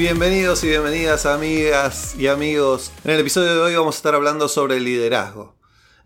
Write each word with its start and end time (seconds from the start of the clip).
Bienvenidos 0.00 0.64
y 0.64 0.68
bienvenidas 0.68 1.26
amigas 1.26 2.14
y 2.18 2.26
amigos. 2.26 2.90
En 3.04 3.10
el 3.10 3.20
episodio 3.20 3.54
de 3.54 3.60
hoy 3.60 3.76
vamos 3.76 3.96
a 3.96 3.98
estar 3.98 4.14
hablando 4.14 4.48
sobre 4.48 4.80
liderazgo. 4.80 5.56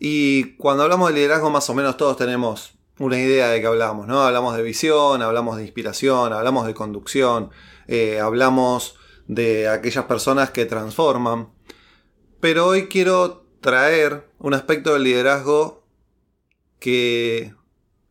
Y 0.01 0.57
cuando 0.57 0.83
hablamos 0.83 1.11
de 1.11 1.15
liderazgo 1.15 1.49
más 1.49 1.71
o 1.71 1.75
menos 1.75 1.97
todos 1.97 2.17
tenemos 2.17 2.75
una 2.99 3.21
idea 3.21 3.51
de 3.51 3.61
qué 3.61 3.69
hablamos, 3.69 4.09
¿no? 4.09 4.23
Hablamos 4.23 4.57
de 4.57 4.65
visión, 4.65 5.23
hablamos 5.23 5.59
de 5.59 5.63
inspiración, 5.63 6.33
hablamos 6.33 6.67
de 6.67 6.75
conducción, 6.75 7.51
eh, 7.87 8.19
hablamos 8.19 8.97
de 9.29 9.69
aquellas 9.69 10.07
personas 10.07 10.51
que 10.51 10.67
transforman. 10.67 11.51
Pero 12.41 12.67
hoy 12.67 12.89
quiero 12.89 13.47
traer 13.61 14.29
un 14.41 14.55
aspecto 14.55 14.95
del 14.95 15.05
liderazgo 15.05 15.87
que 16.81 17.55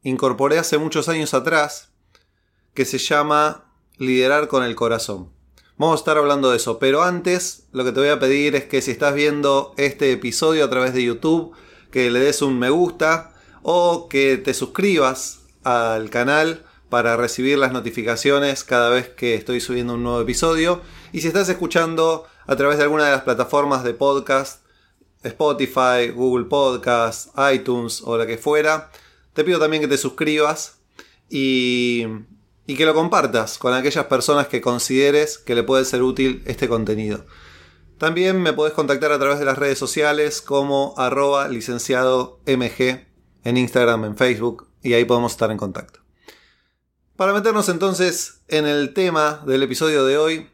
incorporé 0.02 0.60
hace 0.60 0.78
muchos 0.78 1.10
años 1.10 1.34
atrás, 1.34 1.92
que 2.74 2.86
se 2.86 3.00
llama 3.00 3.66
liderar 3.98 4.48
con 4.48 4.64
el 4.64 4.76
corazón. 4.76 5.33
Vamos 5.84 6.00
a 6.00 6.04
estar 6.04 6.18
hablando 6.18 6.50
de 6.50 6.56
eso, 6.56 6.80
pero 6.80 7.04
antes 7.04 7.68
lo 7.74 7.84
que 7.84 7.92
te 7.92 8.00
voy 8.00 8.08
a 8.08 8.18
pedir 8.18 8.56
es 8.56 8.64
que 8.64 8.82
si 8.82 8.92
estás 8.92 9.14
viendo 9.14 9.74
este 9.76 10.14
episodio 10.14 10.64
a 10.64 10.70
través 10.70 10.94
de 10.94 11.04
YouTube, 11.04 11.52
que 11.92 12.10
le 12.10 12.22
des 12.22 12.42
un 12.42 12.58
me 12.58 12.70
gusta 12.70 13.34
o 13.64 14.08
que 14.08 14.38
te 14.38 14.54
suscribas 14.54 15.42
al 15.66 16.10
canal 16.10 16.64
para 16.88 17.18
recibir 17.18 17.58
las 17.58 17.74
notificaciones 17.74 18.64
cada 18.64 18.92
vez 18.92 19.10
que 19.10 19.36
estoy 19.36 19.60
subiendo 19.60 19.96
un 19.96 20.04
nuevo 20.04 20.22
episodio. 20.22 20.80
Y 21.12 21.20
si 21.20 21.28
estás 21.28 21.50
escuchando 21.50 22.28
a 22.48 22.56
través 22.56 22.78
de 22.78 22.84
alguna 22.84 23.04
de 23.04 23.12
las 23.12 23.24
plataformas 23.24 23.84
de 23.84 23.94
podcast, 23.94 24.66
Spotify, 25.22 26.12
Google 26.16 26.46
Podcast, 26.46 27.38
iTunes 27.54 28.02
o 28.06 28.18
la 28.18 28.26
que 28.26 28.38
fuera, 28.38 28.90
te 29.34 29.44
pido 29.44 29.60
también 29.60 29.82
que 29.82 29.90
te 29.90 29.98
suscribas 29.98 30.78
y, 31.30 32.06
y 32.66 32.76
que 32.76 32.86
lo 32.86 32.94
compartas 32.94 33.58
con 33.58 33.74
aquellas 33.74 34.06
personas 34.06 34.48
que 34.48 34.62
consideres 34.62 35.38
que 35.38 35.56
le 35.56 35.64
puede 35.64 35.86
ser 35.86 36.04
útil 36.04 36.44
este 36.46 36.70
contenido. 36.70 37.26
También 37.98 38.42
me 38.42 38.54
podés 38.54 38.74
contactar 38.74 39.12
a 39.12 39.20
través 39.20 39.40
de 39.40 39.46
las 39.46 39.58
redes 39.58 39.78
sociales 39.78 40.42
como 40.42 40.94
arroba 40.98 41.48
en 41.48 43.58
Instagram, 43.58 44.06
en 44.06 44.18
Facebook 44.18 44.68
y 44.82 44.94
ahí 44.94 45.06
podemos 45.06 45.34
estar 45.34 45.52
en 45.52 45.58
contacto. 45.58 46.00
Para 47.16 47.34
meternos 47.34 47.70
entonces 47.70 48.42
en 48.48 48.66
el 48.66 48.94
tema 48.94 49.44
del 49.46 49.64
episodio 49.64 50.06
de 50.06 50.18
hoy, 50.18 50.50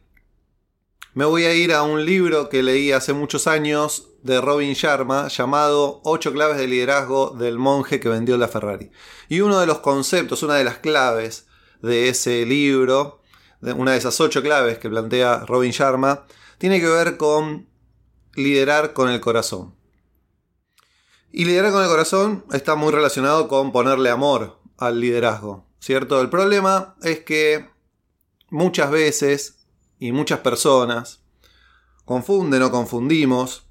me 1.14 1.26
voy 1.26 1.46
a 1.46 1.56
ir 1.56 1.74
a 1.74 1.84
un 1.84 2.06
libro 2.06 2.50
que 2.50 2.62
leí 2.62 2.92
hace 2.92 3.14
muchos 3.14 3.48
años 3.48 4.10
de 4.22 4.42
Robin 4.42 4.74
Sharma 4.74 5.28
llamado 5.28 6.02
Ocho 6.04 6.32
claves 6.32 6.58
de 6.58 6.68
liderazgo 6.68 7.32
del 7.32 7.58
monje 7.58 8.00
que 8.00 8.10
vendió 8.10 8.38
la 8.38 8.48
Ferrari. 8.48 8.92
Y 9.28 9.42
uno 9.42 9.60
de 9.60 9.66
los 9.66 9.80
conceptos, 9.80 10.44
una 10.44 10.56
de 10.56 10.64
las 10.64 10.78
claves 10.78 11.48
de 11.82 12.10
ese 12.10 12.46
libro, 12.46 13.22
una 13.62 13.92
de 13.92 13.98
esas 13.98 14.20
ocho 14.22 14.42
claves 14.42 14.78
que 14.78 14.90
plantea 14.90 15.46
Robin 15.46 15.72
Sharma, 15.72 16.26
tiene 16.58 16.80
que 16.80 16.88
ver 16.88 17.18
con 17.18 17.68
liderar 18.36 18.94
con 18.94 19.10
el 19.10 19.20
corazón. 19.20 19.76
Y 21.32 21.46
liderar 21.46 21.72
con 21.72 21.84
el 21.84 21.90
corazón 21.90 22.46
está 22.52 22.76
muy 22.76 22.92
relacionado 22.92 23.48
con 23.48 23.72
ponerle 23.72 24.10
amor 24.10 24.60
al 24.78 25.00
liderazgo, 25.00 25.68
¿cierto? 25.80 26.22
El 26.22 26.30
problema 26.30 26.96
es 27.04 27.20
que 27.20 27.70
muchas 28.50 28.90
veces 28.90 29.60
y 30.00 30.12
muchas 30.12 30.40
personas 30.40 31.22
confunden 32.06 32.64
o 32.64 32.72
confundimos 32.72 33.68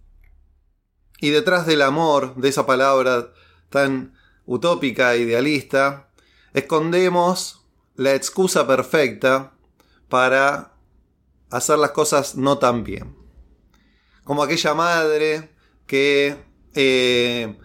y 1.20 1.30
detrás 1.30 1.66
del 1.66 1.82
amor, 1.82 2.36
de 2.36 2.48
esa 2.48 2.66
palabra 2.66 3.32
tan 3.70 4.14
utópica 4.46 5.16
idealista, 5.16 6.10
escondemos 6.54 7.57
la 7.98 8.14
excusa 8.14 8.64
perfecta 8.64 9.54
para 10.08 10.72
hacer 11.50 11.78
las 11.78 11.90
cosas 11.90 12.36
no 12.36 12.58
tan 12.58 12.84
bien. 12.84 13.16
Como 14.22 14.44
aquella 14.44 14.72
madre 14.72 15.50
que 15.88 16.36
eh, 16.74 17.58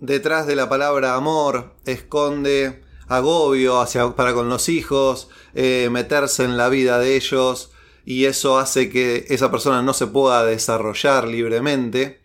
detrás 0.00 0.48
de 0.48 0.56
la 0.56 0.68
palabra 0.68 1.14
amor 1.14 1.76
esconde 1.86 2.82
agobio 3.06 3.80
hacia, 3.80 4.16
para 4.16 4.34
con 4.34 4.48
los 4.48 4.68
hijos, 4.68 5.28
eh, 5.54 5.88
meterse 5.88 6.42
en 6.42 6.56
la 6.56 6.68
vida 6.68 6.98
de 6.98 7.14
ellos 7.14 7.70
y 8.04 8.24
eso 8.24 8.58
hace 8.58 8.90
que 8.90 9.24
esa 9.28 9.52
persona 9.52 9.82
no 9.82 9.94
se 9.94 10.08
pueda 10.08 10.44
desarrollar 10.44 11.28
libremente. 11.28 12.22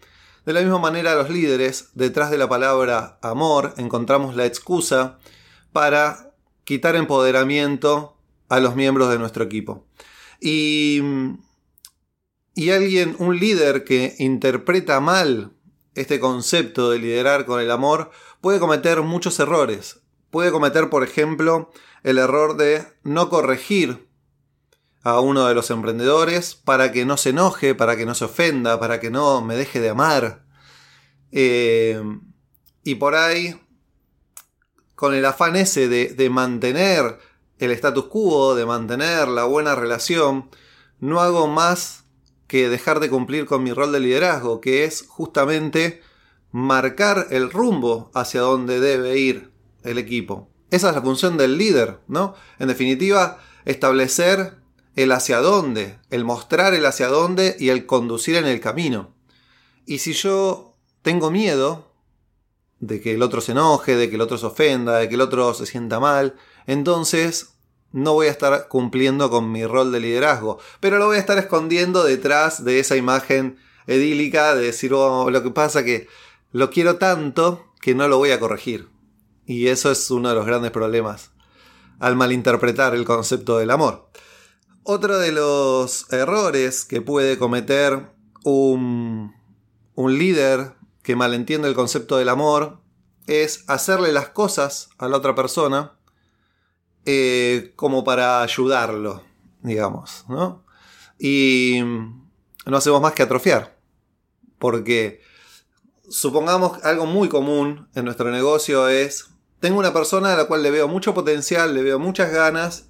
De 0.48 0.54
la 0.54 0.62
misma 0.62 0.80
manera, 0.80 1.14
los 1.14 1.30
líderes, 1.30 1.90
detrás 1.94 2.32
de 2.32 2.40
la 2.40 2.50
palabra 2.50 3.20
amor, 3.22 3.76
encontramos 3.78 4.36
la 4.36 4.48
excusa 4.48 5.20
para 5.72 6.29
quitar 6.70 6.96
empoderamiento 6.96 8.16
a 8.48 8.60
los 8.60 8.76
miembros 8.76 9.10
de 9.10 9.18
nuestro 9.18 9.44
equipo. 9.44 9.88
Y, 10.40 11.02
alguien, 12.72 13.16
un 13.18 13.40
líder 13.40 13.84
que 13.84 14.14
interpreta 14.20 15.00
mal 15.00 15.54
este 15.96 16.20
concepto 16.20 16.92
de 16.92 17.00
liderar 17.00 17.48
con 17.48 17.60
el 17.60 17.72
amor, 17.72 18.12
puede 18.40 18.60
cometer 18.60 19.02
muchos 19.02 19.40
errores. 19.40 20.02
Puede 20.30 20.52
cometer, 20.52 20.92
por 20.92 21.04
ejemplo, 21.04 21.72
el 22.04 22.20
error 22.20 22.56
de 22.56 22.86
no 23.02 23.30
corregir 23.30 24.08
a 25.02 25.22
uno 25.22 25.48
de 25.48 25.56
los 25.56 25.72
emprendedores 25.72 26.54
para 26.54 26.92
que 26.92 27.04
no 27.04 27.18
se 27.18 27.32
enoje, 27.32 27.74
para 27.74 27.98
que 27.98 28.06
no 28.06 28.14
se 28.14 28.26
ofenda, 28.26 28.80
para 28.80 29.00
que 29.00 29.10
no 29.10 29.42
me 29.42 29.56
deje 29.56 29.80
de 29.80 29.90
amar. 29.90 30.46
Eh, 31.32 32.00
y 32.84 32.94
por 32.94 33.16
ahí, 33.16 33.60
con 35.00 35.14
el 35.14 35.24
afán 35.24 35.56
ese 35.56 35.88
de, 35.88 36.30
mantener 36.30 37.20
el 37.58 37.72
status 37.72 38.08
quo, 38.08 38.54
de 38.54 38.66
mantener 38.66 39.30
la 39.30 39.46
buena 39.46 39.74
relación, 39.74 40.50
no 41.00 41.22
hago 41.22 41.48
más 41.48 42.04
que 42.48 42.68
dejar 42.68 43.00
de 43.00 43.10
cumplir 43.10 43.46
con 43.46 43.64
mi 43.64 43.72
rol 43.72 43.94
de 43.94 44.02
liderazgo, 44.02 44.60
que 44.60 44.84
es 44.84 45.06
justamente 45.08 46.02
marcar 46.52 47.28
el 47.30 47.50
rumbo 47.50 48.12
hacia 48.14 48.42
donde 48.42 48.82
debe 48.82 49.18
ir 49.18 49.54
el 49.84 50.00
equipo. 50.00 50.50
Esa 50.70 50.90
es 50.90 50.96
la 50.96 51.02
función 51.02 51.38
del 51.38 51.58
líder, 51.58 52.00
¿no? 52.10 52.36
En 52.60 52.68
definitiva, 52.68 53.40
establecer 53.64 54.58
el 54.98 55.14
hacia 55.14 55.40
dónde, 55.40 55.98
el 56.10 56.26
mostrar 56.26 56.74
el 56.74 56.86
hacia 56.86 57.08
dónde 57.08 57.56
y 57.58 57.70
el 57.70 57.86
conducir 57.86 58.36
en 58.36 58.48
el 58.48 58.60
camino. 58.60 59.16
Y 59.86 60.00
si 60.00 60.12
yo 60.12 60.76
tengo 61.04 61.32
miedo 61.32 61.89
de 62.80 63.02
que 63.02 63.14
el 63.14 63.22
otro 63.22 63.42
se 63.42 63.52
enoje, 63.52 63.96
de 63.96 64.10
que 64.10 64.16
el 64.16 64.22
otro 64.22 64.38
se 64.38 64.46
ofenda, 64.46 64.98
de 64.98 65.10
que 65.10 65.16
el 65.16 65.22
otro 65.22 65.54
se 65.54 65.66
sienta 65.66 66.00
mal, 66.00 66.36
entonces 66.66 67.54
no 67.92 68.14
voy 68.14 68.28
a 68.28 68.32
estar 68.32 68.68
cumpliendo 68.68 69.30
con 69.30 69.52
mi 69.52 69.66
rol 69.66 69.92
de 69.92 70.00
liderazgo, 70.00 70.60
pero 70.80 70.98
lo 70.98 71.08
voy 71.08 71.18
a 71.18 71.20
estar 71.20 71.38
escondiendo 71.38 72.04
detrás 72.04 72.64
de 72.64 72.80
esa 72.80 72.96
imagen 72.96 73.58
edílica 73.88 74.56
de 74.56 74.66
decir, 74.66 74.94
oh, 74.94 75.30
lo 75.30 75.44
que 75.44 75.52
pasa 75.52 75.84
que 75.84 76.08
lo 76.52 76.70
quiero 76.70 76.98
tanto 76.98 77.66
que 77.82 77.96
no 77.96 78.08
lo 78.08 78.18
voy 78.18 78.32
a 78.32 78.40
corregir. 78.40 78.88
Y 79.46 79.68
eso 79.68 79.92
es 79.92 80.12
uno 80.12 80.30
de 80.30 80.36
los 80.36 80.46
grandes 80.46 80.72
problemas 80.72 81.32
al 82.00 82.16
malinterpretar 82.16 82.94
el 82.94 83.06
concepto 83.06 83.58
del 83.58 83.72
amor. 83.72 84.10
Otro 84.84 85.18
de 85.18 85.32
los 85.32 86.12
errores 86.14 86.86
que 86.86 87.02
puede 87.02 87.38
cometer 87.38 88.12
un, 88.44 89.34
un 89.96 90.18
líder 90.18 90.74
que 91.04 91.16
malentiende 91.16 91.68
el 91.68 91.76
concepto 91.76 92.18
del 92.18 92.30
amor 92.30 92.80
es 93.28 93.64
hacerle 93.68 94.12
las 94.12 94.30
cosas 94.30 94.90
a 94.98 95.08
la 95.08 95.18
otra 95.18 95.36
persona 95.36 95.94
eh, 97.06 97.74
como 97.76 98.04
para 98.04 98.42
ayudarlo, 98.42 99.24
digamos, 99.62 100.26
¿no? 100.28 100.66
Y 101.18 101.80
no 102.66 102.78
hacemos 102.78 103.02
más 103.02 103.14
que 103.14 103.24
atrofiar. 103.24 103.78
Porque 104.58 105.22
supongamos 106.10 106.84
algo 106.84 107.06
muy 107.06 107.30
común 107.30 107.88
en 107.96 108.06
nuestro 108.06 108.32
negocio 108.32 108.90
es, 108.90 109.30
tengo 109.60 109.80
una 109.80 109.94
persona 109.94 110.34
a 110.34 110.38
la 110.38 110.46
cual 110.46 110.64
le 110.64 110.72
veo 110.72 110.88
mucho 110.88 111.14
potencial, 111.14 111.74
le 111.74 111.84
veo 111.84 112.00
muchas 112.00 112.32
ganas, 112.32 112.90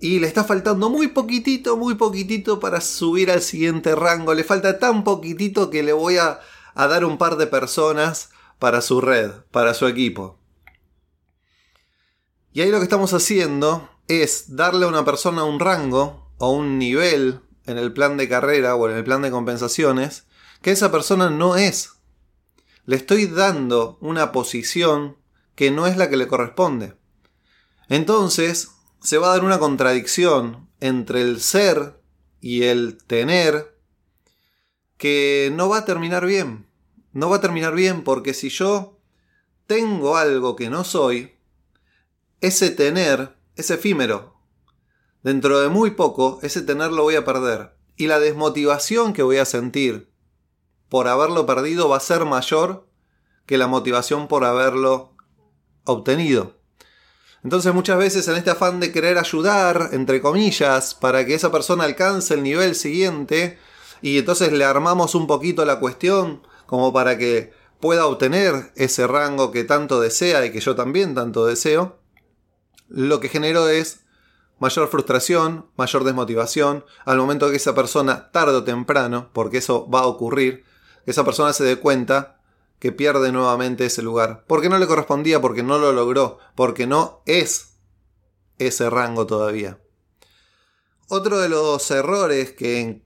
y 0.00 0.18
le 0.18 0.26
está 0.26 0.44
faltando 0.44 0.90
muy 0.90 1.08
poquitito, 1.08 1.76
muy 1.76 1.94
poquitito 1.94 2.60
para 2.60 2.80
subir 2.80 3.30
al 3.30 3.40
siguiente 3.40 3.94
rango. 3.94 4.34
Le 4.34 4.44
falta 4.44 4.78
tan 4.78 5.04
poquitito 5.04 5.70
que 5.70 5.82
le 5.82 5.92
voy 5.92 6.18
a, 6.18 6.40
dar 6.74 7.04
un 7.04 7.18
par 7.18 7.36
de 7.36 7.46
personas 7.46 8.30
para 8.58 8.80
su 8.80 9.00
red, 9.00 9.30
para 9.50 9.74
su 9.74 9.86
equipo. 9.86 10.38
Y 12.52 12.60
ahí 12.60 12.70
lo 12.70 12.78
que 12.78 12.84
estamos 12.84 13.12
haciendo 13.12 13.88
es 14.08 14.56
darle 14.56 14.84
a 14.84 14.88
una 14.88 15.04
persona 15.04 15.44
un 15.44 15.60
rango 15.60 16.30
o 16.38 16.50
un 16.50 16.78
nivel 16.78 17.40
en 17.66 17.78
el 17.78 17.92
plan 17.92 18.16
de 18.16 18.28
carrera 18.28 18.74
o 18.76 18.88
en 18.88 18.96
el 18.96 19.04
plan 19.04 19.22
de 19.22 19.30
compensaciones 19.30 20.26
que 20.62 20.70
esa 20.70 20.90
persona 20.90 21.30
no 21.30 21.56
es. 21.56 21.90
Le 22.86 22.96
estoy 22.96 23.26
dando 23.26 23.98
una 24.00 24.32
posición 24.32 25.16
que 25.54 25.70
no 25.70 25.86
es 25.86 25.96
la 25.96 26.10
que 26.10 26.16
le 26.16 26.26
corresponde. 26.26 26.94
Entonces, 27.88 28.70
se 29.00 29.18
va 29.18 29.28
a 29.28 29.34
dar 29.34 29.44
una 29.44 29.58
contradicción 29.58 30.68
entre 30.80 31.22
el 31.22 31.40
ser 31.40 32.00
y 32.40 32.64
el 32.64 32.98
tener 33.06 33.78
que 34.96 35.50
no 35.54 35.68
va 35.68 35.78
a 35.78 35.84
terminar 35.84 36.26
bien. 36.26 36.63
No 37.14 37.30
va 37.30 37.36
a 37.36 37.40
terminar 37.40 37.74
bien 37.74 38.02
porque 38.02 38.34
si 38.34 38.50
yo 38.50 38.98
tengo 39.66 40.16
algo 40.16 40.56
que 40.56 40.68
no 40.68 40.84
soy, 40.84 41.36
ese 42.40 42.70
tener 42.70 43.36
es 43.56 43.70
efímero. 43.70 44.34
Dentro 45.22 45.60
de 45.60 45.68
muy 45.68 45.92
poco, 45.92 46.40
ese 46.42 46.60
tener 46.60 46.90
lo 46.90 47.04
voy 47.04 47.14
a 47.14 47.24
perder. 47.24 47.76
Y 47.96 48.08
la 48.08 48.18
desmotivación 48.18 49.12
que 49.12 49.22
voy 49.22 49.38
a 49.38 49.44
sentir 49.44 50.12
por 50.88 51.06
haberlo 51.06 51.46
perdido 51.46 51.88
va 51.88 51.98
a 51.98 52.00
ser 52.00 52.24
mayor 52.24 52.88
que 53.46 53.58
la 53.58 53.68
motivación 53.68 54.26
por 54.26 54.44
haberlo 54.44 55.14
obtenido. 55.84 56.58
Entonces 57.44 57.72
muchas 57.72 57.96
veces 57.96 58.26
en 58.26 58.36
este 58.36 58.50
afán 58.50 58.80
de 58.80 58.90
querer 58.90 59.18
ayudar, 59.18 59.90
entre 59.92 60.20
comillas, 60.20 60.94
para 60.94 61.24
que 61.24 61.34
esa 61.34 61.52
persona 61.52 61.84
alcance 61.84 62.34
el 62.34 62.42
nivel 62.42 62.74
siguiente, 62.74 63.58
y 64.02 64.18
entonces 64.18 64.52
le 64.52 64.64
armamos 64.64 65.14
un 65.14 65.26
poquito 65.26 65.64
la 65.64 65.78
cuestión 65.78 66.42
como 66.66 66.92
para 66.92 67.18
que 67.18 67.52
pueda 67.80 68.06
obtener 68.06 68.72
ese 68.76 69.06
rango 69.06 69.50
que 69.50 69.64
tanto 69.64 70.00
desea 70.00 70.44
y 70.46 70.52
que 70.52 70.60
yo 70.60 70.74
también 70.74 71.14
tanto 71.14 71.46
deseo, 71.46 71.98
lo 72.88 73.20
que 73.20 73.28
genero 73.28 73.68
es 73.68 74.04
mayor 74.58 74.88
frustración, 74.88 75.66
mayor 75.76 76.04
desmotivación, 76.04 76.84
al 77.04 77.18
momento 77.18 77.50
que 77.50 77.56
esa 77.56 77.74
persona 77.74 78.30
tarde 78.30 78.56
o 78.56 78.64
temprano, 78.64 79.30
porque 79.32 79.58
eso 79.58 79.88
va 79.90 80.00
a 80.00 80.06
ocurrir, 80.06 80.64
que 81.04 81.10
esa 81.10 81.24
persona 81.24 81.52
se 81.52 81.64
dé 81.64 81.76
cuenta 81.76 82.40
que 82.78 82.92
pierde 82.92 83.32
nuevamente 83.32 83.86
ese 83.86 84.02
lugar, 84.02 84.44
porque 84.46 84.68
no 84.68 84.78
le 84.78 84.86
correspondía, 84.86 85.40
porque 85.40 85.62
no 85.62 85.78
lo 85.78 85.92
logró, 85.92 86.38
porque 86.54 86.86
no 86.86 87.22
es 87.26 87.74
ese 88.58 88.90
rango 88.90 89.26
todavía. 89.26 89.78
Otro 91.08 91.38
de 91.38 91.48
los 91.48 91.90
errores 91.90 92.52
que, 92.52 93.03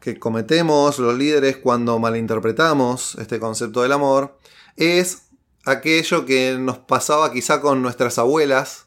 que 0.00 0.18
cometemos 0.18 0.98
los 0.98 1.16
líderes 1.16 1.56
cuando 1.56 1.98
malinterpretamos 1.98 3.16
este 3.16 3.38
concepto 3.40 3.82
del 3.82 3.92
amor 3.92 4.38
es 4.76 5.28
aquello 5.64 6.26
que 6.26 6.56
nos 6.58 6.78
pasaba 6.78 7.32
quizá 7.32 7.60
con 7.60 7.82
nuestras 7.82 8.18
abuelas 8.18 8.86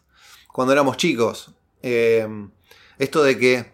cuando 0.51 0.73
éramos 0.73 0.97
chicos. 0.97 1.51
Eh, 1.81 2.27
esto 2.97 3.23
de 3.23 3.37
que, 3.37 3.71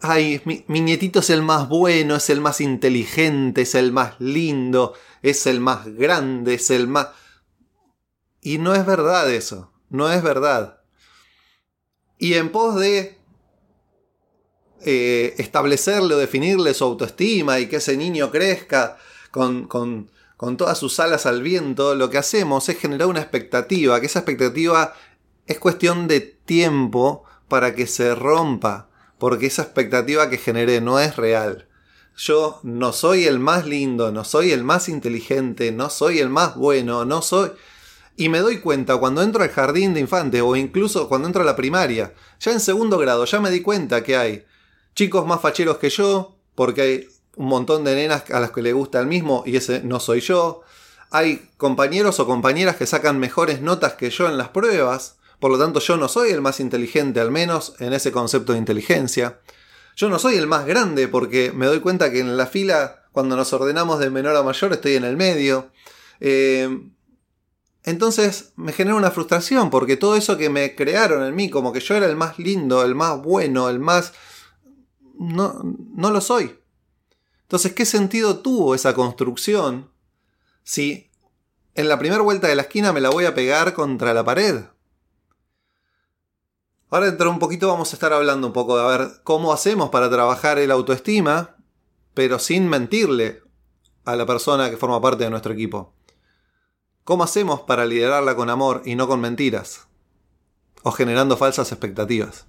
ay, 0.00 0.40
mi, 0.44 0.80
nietito 0.80 1.20
es 1.20 1.30
el 1.30 1.42
más 1.42 1.68
bueno, 1.68 2.16
es 2.16 2.30
el 2.30 2.40
más 2.40 2.60
inteligente, 2.60 3.62
es 3.62 3.74
el 3.74 3.92
más 3.92 4.14
lindo, 4.20 4.94
es 5.22 5.46
el 5.46 5.60
más 5.60 5.86
grande, 5.86 6.54
es 6.54 6.70
el 6.70 6.86
más... 6.88 7.08
Y 8.40 8.58
no 8.58 8.74
es 8.74 8.86
verdad 8.86 9.30
eso, 9.32 9.72
no 9.90 10.10
es 10.10 10.22
verdad. 10.22 10.80
Y 12.18 12.34
en 12.34 12.50
pos 12.50 12.76
de 12.76 13.17
eh, 14.84 15.34
establecerle 15.38 16.14
o 16.14 16.18
definirle 16.18 16.74
su 16.74 16.84
autoestima 16.84 17.58
y 17.60 17.66
que 17.66 17.76
ese 17.76 17.96
niño 17.96 18.30
crezca 18.30 18.96
con, 19.30 19.66
con, 19.66 20.10
con 20.36 20.56
todas 20.56 20.78
sus 20.78 21.00
alas 21.00 21.26
al 21.26 21.42
viento, 21.42 21.94
lo 21.94 22.10
que 22.10 22.18
hacemos 22.18 22.68
es 22.68 22.78
generar 22.78 23.08
una 23.08 23.20
expectativa, 23.20 24.00
que 24.00 24.06
esa 24.06 24.20
expectativa 24.20 24.94
es 25.46 25.58
cuestión 25.58 26.06
de 26.06 26.20
tiempo 26.20 27.24
para 27.48 27.74
que 27.74 27.86
se 27.86 28.14
rompa, 28.14 28.88
porque 29.18 29.46
esa 29.46 29.62
expectativa 29.62 30.30
que 30.30 30.38
generé 30.38 30.80
no 30.80 31.00
es 31.00 31.16
real. 31.16 31.66
Yo 32.16 32.60
no 32.62 32.92
soy 32.92 33.24
el 33.24 33.38
más 33.38 33.66
lindo, 33.66 34.12
no 34.12 34.24
soy 34.24 34.52
el 34.52 34.64
más 34.64 34.88
inteligente, 34.88 35.72
no 35.72 35.88
soy 35.88 36.18
el 36.18 36.28
más 36.28 36.56
bueno, 36.56 37.04
no 37.04 37.22
soy... 37.22 37.52
Y 38.16 38.28
me 38.28 38.40
doy 38.40 38.58
cuenta 38.58 38.96
cuando 38.96 39.22
entro 39.22 39.44
al 39.44 39.50
jardín 39.50 39.94
de 39.94 40.00
infantes 40.00 40.42
o 40.42 40.56
incluso 40.56 41.08
cuando 41.08 41.28
entro 41.28 41.42
a 41.42 41.46
la 41.46 41.54
primaria, 41.54 42.14
ya 42.40 42.52
en 42.52 42.58
segundo 42.58 42.98
grado, 42.98 43.24
ya 43.24 43.40
me 43.40 43.50
di 43.50 43.60
cuenta 43.60 44.02
que 44.02 44.16
hay 44.16 44.44
chicos 44.98 45.24
más 45.24 45.40
facheros 45.40 45.78
que 45.78 45.90
yo, 45.90 46.34
porque 46.56 46.82
hay 46.82 47.08
un 47.36 47.46
montón 47.46 47.84
de 47.84 47.94
nenas 47.94 48.28
a 48.32 48.40
las 48.40 48.50
que 48.50 48.62
le 48.62 48.72
gusta 48.72 48.98
el 48.98 49.06
mismo 49.06 49.44
y 49.46 49.54
ese 49.54 49.80
no 49.84 50.00
soy 50.00 50.18
yo. 50.18 50.62
Hay 51.12 51.50
compañeros 51.56 52.18
o 52.18 52.26
compañeras 52.26 52.74
que 52.74 52.84
sacan 52.84 53.20
mejores 53.20 53.62
notas 53.62 53.92
que 53.92 54.10
yo 54.10 54.28
en 54.28 54.36
las 54.36 54.48
pruebas, 54.48 55.18
por 55.38 55.52
lo 55.52 55.58
tanto 55.58 55.78
yo 55.78 55.96
no 55.96 56.08
soy 56.08 56.32
el 56.32 56.40
más 56.40 56.58
inteligente, 56.58 57.20
al 57.20 57.30
menos 57.30 57.74
en 57.78 57.92
ese 57.92 58.10
concepto 58.10 58.54
de 58.54 58.58
inteligencia. 58.58 59.38
Yo 59.94 60.08
no 60.08 60.18
soy 60.18 60.34
el 60.34 60.48
más 60.48 60.66
grande 60.66 61.06
porque 61.06 61.52
me 61.54 61.66
doy 61.66 61.78
cuenta 61.78 62.10
que 62.10 62.18
en 62.18 62.36
la 62.36 62.46
fila, 62.46 63.04
cuando 63.12 63.36
nos 63.36 63.52
ordenamos 63.52 64.00
de 64.00 64.10
menor 64.10 64.34
a 64.34 64.42
mayor, 64.42 64.72
estoy 64.72 64.96
en 64.96 65.04
el 65.04 65.16
medio. 65.16 65.70
Eh, 66.18 66.90
entonces 67.84 68.50
me 68.56 68.72
genera 68.72 68.96
una 68.96 69.12
frustración 69.12 69.70
porque 69.70 69.96
todo 69.96 70.16
eso 70.16 70.36
que 70.36 70.50
me 70.50 70.74
crearon 70.74 71.22
en 71.22 71.36
mí, 71.36 71.50
como 71.50 71.72
que 71.72 71.78
yo 71.78 71.94
era 71.94 72.06
el 72.06 72.16
más 72.16 72.40
lindo, 72.40 72.84
el 72.84 72.96
más 72.96 73.22
bueno, 73.22 73.68
el 73.68 73.78
más 73.78 74.12
no, 75.18 75.60
no 75.94 76.10
lo 76.10 76.20
soy. 76.20 76.58
Entonces, 77.42 77.72
¿qué 77.72 77.84
sentido 77.84 78.40
tuvo 78.40 78.74
esa 78.74 78.94
construcción 78.94 79.90
si 80.64 81.10
en 81.74 81.88
la 81.88 81.98
primera 81.98 82.22
vuelta 82.22 82.48
de 82.48 82.56
la 82.56 82.62
esquina 82.62 82.92
me 82.92 83.00
la 83.00 83.10
voy 83.10 83.24
a 83.24 83.34
pegar 83.34 83.74
contra 83.74 84.12
la 84.14 84.24
pared? 84.24 84.64
Ahora 86.90 87.06
dentro 87.06 87.26
de 87.26 87.32
un 87.32 87.38
poquito 87.38 87.68
vamos 87.68 87.92
a 87.92 87.96
estar 87.96 88.12
hablando 88.12 88.46
un 88.46 88.52
poco 88.52 88.76
de 88.76 88.82
a 88.82 88.98
ver 88.98 89.10
cómo 89.22 89.52
hacemos 89.52 89.90
para 89.90 90.10
trabajar 90.10 90.58
el 90.58 90.70
autoestima, 90.70 91.56
pero 92.14 92.38
sin 92.38 92.68
mentirle 92.68 93.42
a 94.04 94.16
la 94.16 94.24
persona 94.24 94.70
que 94.70 94.78
forma 94.78 95.00
parte 95.00 95.24
de 95.24 95.30
nuestro 95.30 95.52
equipo. 95.52 95.94
¿Cómo 97.04 97.24
hacemos 97.24 97.60
para 97.62 97.86
liderarla 97.86 98.36
con 98.36 98.50
amor 98.50 98.82
y 98.84 98.94
no 98.94 99.06
con 99.06 99.20
mentiras? 99.20 99.86
O 100.82 100.92
generando 100.92 101.36
falsas 101.36 101.72
expectativas. 101.72 102.47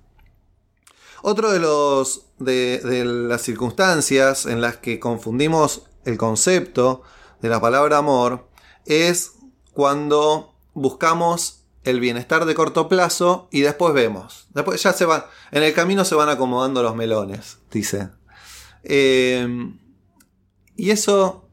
Otro 1.21 1.51
de 1.51 1.60
los 1.60 2.30
de, 2.39 3.04
las 3.06 3.42
circunstancias 3.42 4.45
en 4.45 4.62
las 4.62 4.77
que 4.77 5.00
confundimos 5.00 5.83
el 6.06 6.18
concepto 6.18 7.04
de 7.42 7.50
la 7.50 7.62
palabra 7.62 7.98
amor 7.98 8.47
es 8.85 9.33
cuando 9.73 10.56
buscamos 10.73 11.66
el 11.83 11.99
bienestar 11.99 12.45
de 12.45 12.56
corto 12.56 12.90
plazo 12.90 13.47
y 13.52 13.61
después 13.61 13.94
vemos. 13.94 14.47
Después 14.54 14.81
ya 14.81 14.94
se 14.94 15.06
van, 15.06 15.23
en 15.52 15.64
el 15.64 15.73
camino 15.73 16.06
se 16.06 16.16
van 16.16 16.30
acomodando 16.30 16.83
los 16.83 16.95
melones, 16.95 17.59
dice. 17.71 18.09
Em, 18.83 19.78
y 20.76 20.92
eso 20.92 21.49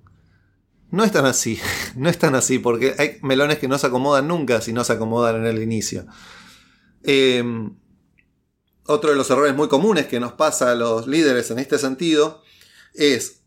no 0.90 1.04
es 1.04 1.12
tan 1.12 1.26
así, 1.26 1.60
no 1.96 2.08
es 2.08 2.18
tan 2.18 2.34
así, 2.34 2.58
porque 2.58 2.94
hay 2.98 3.18
melones 3.22 3.58
que 3.58 3.68
no 3.68 3.78
se 3.78 3.86
acomodan 3.88 4.28
nunca 4.28 4.60
si 4.60 4.72
no 4.72 4.84
se 4.84 4.92
acomodan 4.92 5.36
en 5.36 5.46
el 5.46 5.62
inicio. 5.62 6.06
Eh, 7.02 7.42
otro 8.86 9.10
de 9.10 9.16
los 9.16 9.30
errores 9.30 9.54
muy 9.54 9.68
comunes 9.68 10.06
que 10.06 10.20
nos 10.20 10.32
pasa 10.32 10.70
a 10.70 10.74
los 10.74 11.06
líderes 11.06 11.50
en 11.50 11.58
este 11.58 11.78
sentido 11.78 12.42
es, 12.94 13.42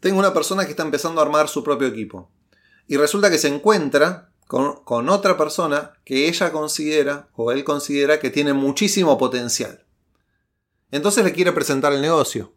tengo 0.00 0.18
una 0.18 0.34
persona 0.34 0.64
que 0.64 0.70
está 0.70 0.82
empezando 0.82 1.20
a 1.20 1.24
armar 1.24 1.48
su 1.48 1.62
propio 1.62 1.88
equipo 1.88 2.30
y 2.86 2.96
resulta 2.96 3.30
que 3.30 3.38
se 3.38 3.48
encuentra 3.48 4.32
con, 4.46 5.08
otra 5.08 5.36
persona 5.36 5.92
que 6.04 6.28
ella 6.28 6.50
considera 6.50 7.28
o 7.34 7.52
él 7.52 7.62
considera 7.62 8.18
que 8.18 8.30
tiene 8.30 8.52
muchísimo 8.52 9.16
potencial. 9.16 9.86
Entonces 10.90 11.24
le 11.24 11.32
quiere 11.32 11.52
presentar 11.52 11.92
el 11.92 12.00
negocio. 12.00 12.52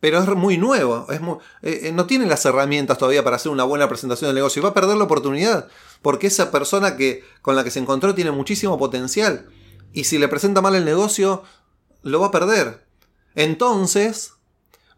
Pero 0.00 0.18
es 0.18 0.28
muy 0.28 0.58
nuevo, 0.58 1.06
es 1.08 1.20
eh, 1.62 1.88
eh, 1.88 1.92
no 1.92 2.06
tiene 2.06 2.26
las 2.26 2.44
herramientas 2.44 2.98
todavía 2.98 3.24
para 3.24 3.36
hacer 3.36 3.50
una 3.50 3.64
buena 3.64 3.88
presentación 3.88 4.28
del 4.28 4.36
negocio 4.36 4.60
y 4.60 4.62
va 4.62 4.68
a 4.68 4.74
perder 4.74 4.96
la 4.96 5.04
oportunidad 5.04 5.68
porque 6.02 6.28
esa 6.28 6.50
persona 6.52 6.96
que, 6.96 7.24
con 7.42 7.56
la 7.56 7.64
que 7.64 7.70
se 7.70 7.80
encontró 7.80 8.14
tiene 8.14 8.30
muchísimo 8.30 8.78
potencial 8.78 9.48
y 9.92 10.04
si 10.04 10.18
le 10.18 10.28
presenta 10.28 10.60
mal 10.60 10.74
el 10.74 10.84
negocio, 10.84 11.42
lo 12.02 12.20
va 12.20 12.28
a 12.28 12.30
perder. 12.30 12.86
Entonces, 13.34 14.32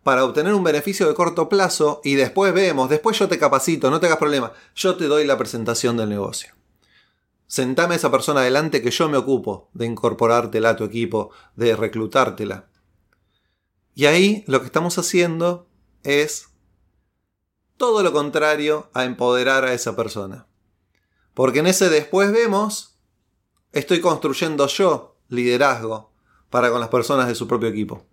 para 0.02 0.25
obtener 0.25 0.54
un 0.54 0.64
beneficio 0.64 1.06
de 1.06 1.14
corto 1.14 1.49
plazo 1.49 2.00
y 2.04 2.14
después 2.14 2.54
vemos, 2.54 2.88
después 2.88 3.18
yo 3.18 3.28
te 3.28 3.38
capacito, 3.38 3.90
no 3.90 4.00
te 4.00 4.06
hagas 4.06 4.18
problema, 4.18 4.52
yo 4.75 4.97
te 4.97 5.06
doy 5.06 5.26
la 5.26 5.38
presentación 5.38 5.97
del 5.97 6.09
negocio. 6.09 6.54
Sentame 7.47 7.94
a 7.94 7.97
esa 7.97 8.11
persona 8.11 8.40
adelante 8.40 8.80
que 8.80 8.90
yo 8.90 9.09
me 9.09 9.16
ocupo 9.16 9.70
de 9.75 9.87
incorporártela 9.87 10.70
a 10.70 10.76
tu 10.76 10.85
equipo, 10.85 11.30
de 11.56 11.75
reclutártela. 11.75 12.68
Y 13.94 14.06
ahí 14.06 14.44
lo 14.47 14.61
que 14.61 14.66
estamos 14.66 14.97
haciendo 14.99 15.68
es 16.04 16.49
todo 17.76 18.02
lo 18.02 18.12
contrario 18.12 18.88
a 18.94 19.04
empoderar 19.04 19.64
a 19.64 19.73
esa 19.73 19.97
persona. 19.97 20.47
Porque 21.35 21.59
en 21.59 21.66
ese 21.66 21.88
después 21.88 22.32
vemos 22.32 22.89
estoy 23.72 24.00
construyendo 24.00 24.66
yo 24.66 25.16
liderazgo 25.28 26.12
para 26.50 26.70
con 26.70 26.80
las 26.80 26.88
personas 26.88 27.28
de 27.28 27.34
su 27.34 27.46
propio 27.46 27.68
equipo. 27.68 28.06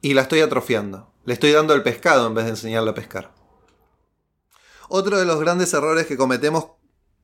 Y 0.00 0.14
la 0.14 0.22
estoy 0.22 0.40
atrofiando. 0.40 1.12
Le 1.24 1.34
estoy 1.34 1.52
dando 1.52 1.74
el 1.74 1.82
pescado 1.82 2.26
en 2.26 2.34
vez 2.34 2.44
de 2.44 2.50
enseñarle 2.50 2.90
a 2.90 2.94
pescar. 2.94 3.32
Otro 4.88 5.18
de 5.18 5.24
los 5.24 5.40
grandes 5.40 5.72
errores 5.72 6.06
que 6.06 6.16
cometemos 6.16 6.66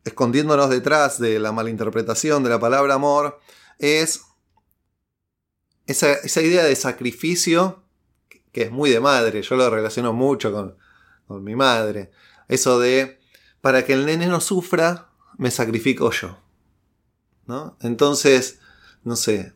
escondiéndonos 0.04 0.70
detrás 0.70 1.18
de 1.18 1.38
la 1.38 1.52
malinterpretación 1.52 2.42
de 2.42 2.50
la 2.50 2.59
palabra 2.59 2.94
amor 2.94 3.38
es 3.78 4.23
esa, 5.87 6.40
idea 6.40 6.64
de 6.64 6.76
sacrificio 6.76 7.82
que 8.52 8.62
es 8.62 8.70
muy 8.70 8.90
de 8.90 9.00
madre, 9.00 9.42
yo 9.42 9.56
lo 9.56 9.70
relaciono 9.70 10.12
mucho 10.12 10.52
con, 10.52 10.76
con 11.26 11.44
mi 11.44 11.54
madre. 11.54 12.11
Eso 12.49 12.80
de, 12.80 13.20
para 13.61 13.85
que 13.85 13.92
el 13.92 14.06
nene 14.06 14.26
no 14.26 14.40
sufra, 14.40 15.11
me 15.37 15.50
sacrifico 15.50 16.11
yo. 16.11 16.37
Entonces, 17.80 18.59
no 19.02 19.16
sé, 19.16 19.54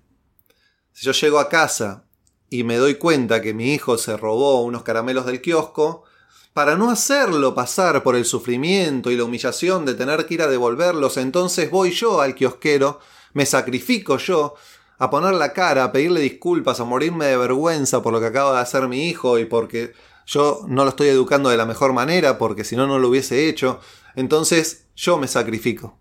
si 0.93 1.07
yo 1.07 1.13
llego 1.13 1.39
a 1.39 1.49
casa 1.49 2.05
y 2.51 2.65
me 2.65 2.77
doy 2.77 2.97
cuenta 2.97 3.43
que 3.43 3.55
mi 3.55 3.75
hijo 3.75 3.99
se 3.99 4.17
robó 4.17 4.63
unos 4.63 4.83
caramelos 4.83 5.27
del 5.27 5.41
kiosco, 5.41 6.05
para 6.53 6.77
no 6.77 6.89
hacerlo 6.89 7.53
pasar 7.53 8.05
por 8.05 8.15
el 8.15 8.25
sufrimiento 8.25 9.11
y 9.11 9.17
la 9.17 9.25
humillación 9.25 9.85
de 9.85 9.95
tener 9.95 10.25
que 10.25 10.35
ir 10.35 10.43
a 10.43 10.47
devolverlos, 10.47 11.17
entonces 11.17 11.69
voy 11.71 11.91
yo 11.91 12.21
al 12.21 12.37
kiosquero, 12.37 13.01
me 13.33 13.45
sacrifico 13.45 14.19
yo, 14.19 14.55
a 14.99 15.11
poner 15.11 15.35
la 15.35 15.53
cara, 15.53 15.83
a 15.83 15.93
pedirle 15.93 16.21
disculpas, 16.21 16.79
a 16.79 16.85
morirme 16.85 17.27
de 17.27 17.37
vergüenza 17.37 18.03
por 18.03 18.13
lo 18.13 18.21
que 18.21 18.27
acaba 18.27 18.55
de 18.55 18.61
hacer 18.61 18.87
mi 18.87 19.09
hijo 19.09 19.41
y 19.41 19.47
porque 19.47 19.93
yo 20.27 20.65
no 20.69 20.85
lo 20.85 20.91
estoy 20.91 21.09
educando 21.09 21.51
de 21.51 21.57
la 21.57 21.67
mejor 21.67 21.93
manera, 21.93 22.39
porque 22.39 22.63
si 22.63 22.77
no, 22.77 22.87
no 22.87 23.01
lo 23.01 23.09
hubiese 23.09 23.49
hecho. 23.49 23.81
Entonces 24.15 24.87
yo 24.95 25.19
me 25.19 25.27
sacrifico. 25.27 25.99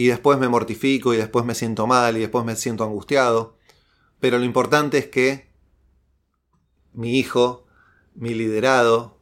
Y 0.00 0.06
después 0.06 0.38
me 0.38 0.48
mortifico 0.48 1.12
y 1.12 1.18
después 1.18 1.44
me 1.44 1.54
siento 1.54 1.86
mal 1.86 2.16
y 2.16 2.20
después 2.20 2.42
me 2.42 2.56
siento 2.56 2.84
angustiado. 2.84 3.58
Pero 4.18 4.38
lo 4.38 4.46
importante 4.46 4.96
es 4.96 5.08
que 5.08 5.50
mi 6.94 7.18
hijo, 7.18 7.66
mi 8.14 8.32
liderado, 8.32 9.18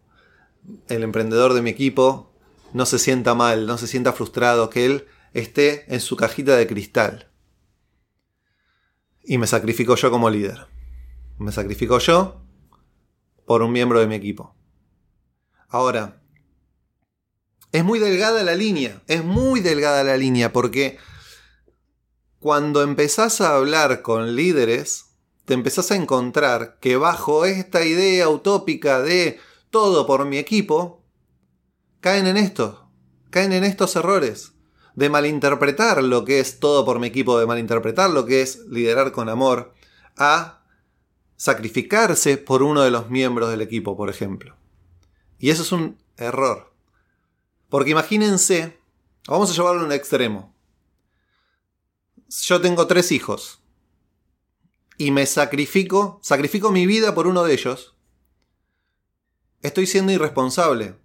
el 0.87 1.03
emprendedor 1.03 1.55
de 1.55 1.63
mi 1.63 1.71
equipo 1.71 2.33
no 2.73 2.87
se 2.87 3.01
sienta 3.01 3.35
mal, 3.35 3.67
no 3.67 3.77
se 3.77 3.89
sienta 3.89 4.13
frustrado, 4.13 4.71
que 4.71 4.87
él 4.87 5.09
esté 5.33 5.93
en 5.93 6.01
su 6.01 6.15
cajita 6.15 6.57
de 6.57 6.69
cristal. 6.69 7.29
Y 9.25 9.37
me 9.39 9.49
sacrifico 9.49 9.97
yo 9.97 10.13
como 10.13 10.31
líder. 10.31 10.69
Me 11.39 11.51
sacrifico 11.51 11.99
yo 11.99 12.41
por 13.47 13.63
un 13.63 13.73
miembro 13.73 13.99
de 13.99 14.07
mi 14.07 14.15
equipo. 14.15 14.55
Ahora, 15.67 16.23
es 17.73 17.85
muy 17.85 17.99
delgada 17.99 18.43
la 18.43 18.55
línea, 18.55 19.03
es 19.07 19.25
muy 19.25 19.61
delgada 19.61 20.05
la 20.05 20.17
línea 20.17 20.53
porque 20.53 20.99
cuando 22.39 22.83
empezás 22.83 23.41
a 23.41 23.57
hablar 23.57 24.03
con 24.03 24.37
líderes, 24.37 25.07
te 25.45 25.55
empezás 25.55 25.91
a 25.91 25.97
encontrar 25.97 26.79
que 26.81 26.97
bajo 26.97 27.45
esta 27.45 27.85
idea 27.85 28.29
utópica 28.29 29.01
de 29.01 29.41
todo 29.71 30.07
por 30.07 30.25
mi 30.25 30.39
equipo, 30.39 31.03
caen 32.01 32.27
en 32.27 32.37
esto, 32.37 32.89
caen 33.31 33.53
en 33.53 33.65
estos 33.65 33.97
errores 33.97 34.53
de 34.95 35.11
malinterpretar 35.11 36.03
lo 36.03 36.25
que 36.25 36.41
es 36.41 36.59
todo 36.59 36.85
por 36.85 36.99
mi 36.99 37.07
equipo, 37.07 37.39
de 37.39 37.47
malinterpretar 37.47 38.11
lo 38.11 38.27
que 38.27 38.43
es 38.43 38.67
liderar 38.69 39.13
con 39.13 39.29
amor, 39.29 39.73
a 40.17 40.65
sacrificarse 41.37 42.37
por 42.37 42.63
uno 42.63 42.83
de 42.83 42.91
los 42.91 43.09
miembros 43.09 43.51
del 43.51 43.61
equipo, 43.61 43.97
por 43.97 44.11
ejemplo. 44.11 44.57
Y 45.39 45.51
eso 45.51 45.63
es 45.63 45.71
un 45.71 45.99
error. 46.17 46.73
Porque 47.69 47.91
imagínense, 47.91 48.79
vamos 49.27 49.51
a 49.51 49.55
llevarlo 49.55 49.83
a 49.83 49.85
un 49.85 49.93
extremo. 49.93 50.55
Yo 52.29 52.61
tengo 52.61 52.87
tres 52.87 53.13
hijos 53.13 53.61
y 54.97 55.11
me 55.11 55.27
sacrifico, 55.27 56.19
sacrifico 56.23 56.71
mi 56.71 56.87
vida 56.87 57.15
por 57.15 57.27
uno 57.27 57.45
de 57.45 57.53
ellos, 57.55 57.95
estoy 59.63 59.87
siendo 59.87 60.13
irresponsable. 60.13 60.97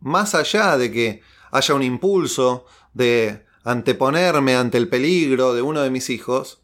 Más 0.00 0.34
allá 0.34 0.76
de 0.76 0.92
que 0.92 1.22
haya 1.50 1.74
un 1.74 1.82
impulso 1.82 2.66
de 2.94 3.44
anteponerme 3.64 4.54
ante 4.54 4.78
el 4.78 4.88
peligro 4.88 5.54
de 5.54 5.62
uno 5.62 5.80
de 5.82 5.90
mis 5.90 6.10
hijos, 6.10 6.62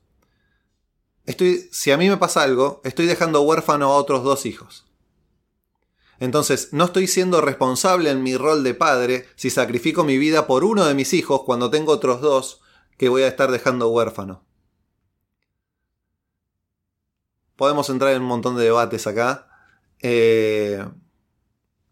estoy, 1.26 1.68
si 1.72 1.90
a 1.90 1.96
mí 1.96 2.08
me 2.08 2.16
pasa 2.16 2.42
algo, 2.42 2.80
estoy 2.84 3.06
dejando 3.06 3.42
huérfano 3.42 3.86
a 3.86 3.96
otros 3.96 4.22
dos 4.22 4.46
hijos. 4.46 4.86
Entonces, 6.22 6.68
no 6.70 6.84
estoy 6.84 7.08
siendo 7.08 7.40
responsable 7.40 8.08
en 8.08 8.22
mi 8.22 8.36
rol 8.36 8.62
de 8.62 8.74
padre 8.74 9.26
si 9.34 9.50
sacrifico 9.50 10.04
mi 10.04 10.18
vida 10.18 10.46
por 10.46 10.62
uno 10.62 10.84
de 10.84 10.94
mis 10.94 11.14
hijos 11.14 11.42
cuando 11.42 11.68
tengo 11.68 11.90
otros 11.90 12.20
dos 12.20 12.60
que 12.96 13.08
voy 13.08 13.22
a 13.22 13.26
estar 13.26 13.50
dejando 13.50 13.88
huérfano. 13.88 14.44
Podemos 17.56 17.90
entrar 17.90 18.12
en 18.12 18.22
un 18.22 18.28
montón 18.28 18.56
de 18.56 18.62
debates 18.62 19.08
acá. 19.08 19.48
Eh, 19.98 20.86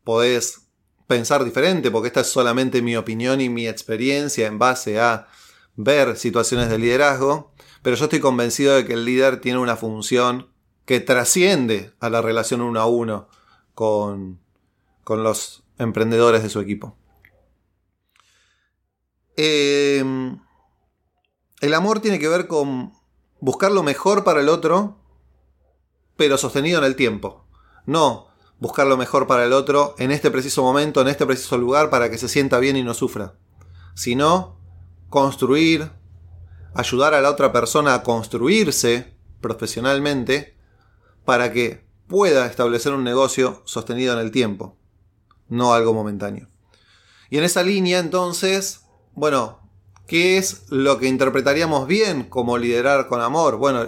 podés 0.05 0.69
pensar 1.09 1.43
diferente, 1.45 1.91
porque 1.91 2.07
esta 2.07 2.21
es 2.21 2.29
solamente 2.29 2.83
mi 2.83 2.97
opinión 2.97 3.41
y 3.41 3.49
mi 3.49 3.67
experiencia 3.67 4.47
en 4.47 4.61
base 4.61 5.01
a 5.01 5.27
ver 5.75 6.17
situaciones 6.17 6.71
de 6.71 6.79
liderazgo, 6.79 7.53
pero 7.83 7.97
yo 7.97 8.05
estoy 8.05 8.21
convencido 8.21 8.77
de 8.77 8.87
que 8.87 8.93
el 8.93 9.05
líder 9.05 9.41
tiene 9.41 9.59
una 9.59 9.75
función 9.75 10.53
que 10.85 11.01
trasciende 11.01 11.95
a 11.99 12.11
la 12.11 12.23
relación 12.23 12.61
uno 12.61 12.79
a 12.79 12.87
uno 12.87 13.29
con, 13.81 14.39
con 15.05 15.25
los 15.25 15.65
emprendedores 15.79 16.43
de 16.43 16.51
su 16.51 16.61
equipo. 16.61 16.99
Em, 19.39 20.39
el 21.63 21.73
amor 21.73 22.01
tiene 22.01 22.19
que 22.19 22.29
ver 22.29 22.47
con 22.47 22.93
buscar 23.41 23.73
lo 23.73 23.83
mejor 23.83 24.23
para 24.23 24.43
el 24.43 24.51
otro, 24.51 24.99
pero 26.19 26.37
sostenido 26.37 26.79
en 26.79 26.85
el 26.85 26.95
tiempo. 26.95 27.47
No 27.87 28.27
buscar 28.59 28.87
lo 28.87 28.99
mejor 28.99 29.27
para 29.27 29.47
el 29.47 29.55
otro 29.55 29.95
en 29.97 30.11
este 30.11 30.31
preciso 30.31 30.63
momento, 30.63 31.01
en 31.01 31.09
este 31.09 31.25
preciso 31.25 31.57
lugar, 31.57 31.89
para 31.89 32.11
que 32.11 32.19
se 32.19 32.29
sienta 32.29 32.59
bien 32.59 32.77
y 32.77 32.83
no 32.83 32.93
sufra. 32.93 33.39
Sino 33.95 34.61
construir, 35.09 35.91
ayudar 36.75 37.15
a 37.15 37.23
la 37.23 37.31
otra 37.31 37.51
persona 37.51 37.95
a 37.95 38.03
construirse 38.03 39.17
profesionalmente 39.41 40.55
para 41.25 41.51
que 41.51 41.90
pueda 42.11 42.47
establecer 42.47 42.93
un 42.93 43.05
negocio 43.05 43.62
sostenido 43.64 44.12
en 44.12 44.19
el 44.19 44.33
tiempo, 44.33 44.76
no 45.49 45.73
algo 45.73 45.95
momentáneo. 45.95 46.49
Y 47.31 47.38
en 47.38 47.45
esa 47.45 47.62
línea 47.62 48.00
entonces, 48.00 48.81
bueno, 49.14 49.61
¿qué 50.09 50.37
es 50.37 50.64
lo 50.71 50.99
que 50.99 51.07
interpretaríamos 51.07 51.87
bien 51.87 52.25
como 52.25 52.59
liderar 52.59 53.07
con 53.07 53.21
amor? 53.21 53.59
Bueno, 53.59 53.87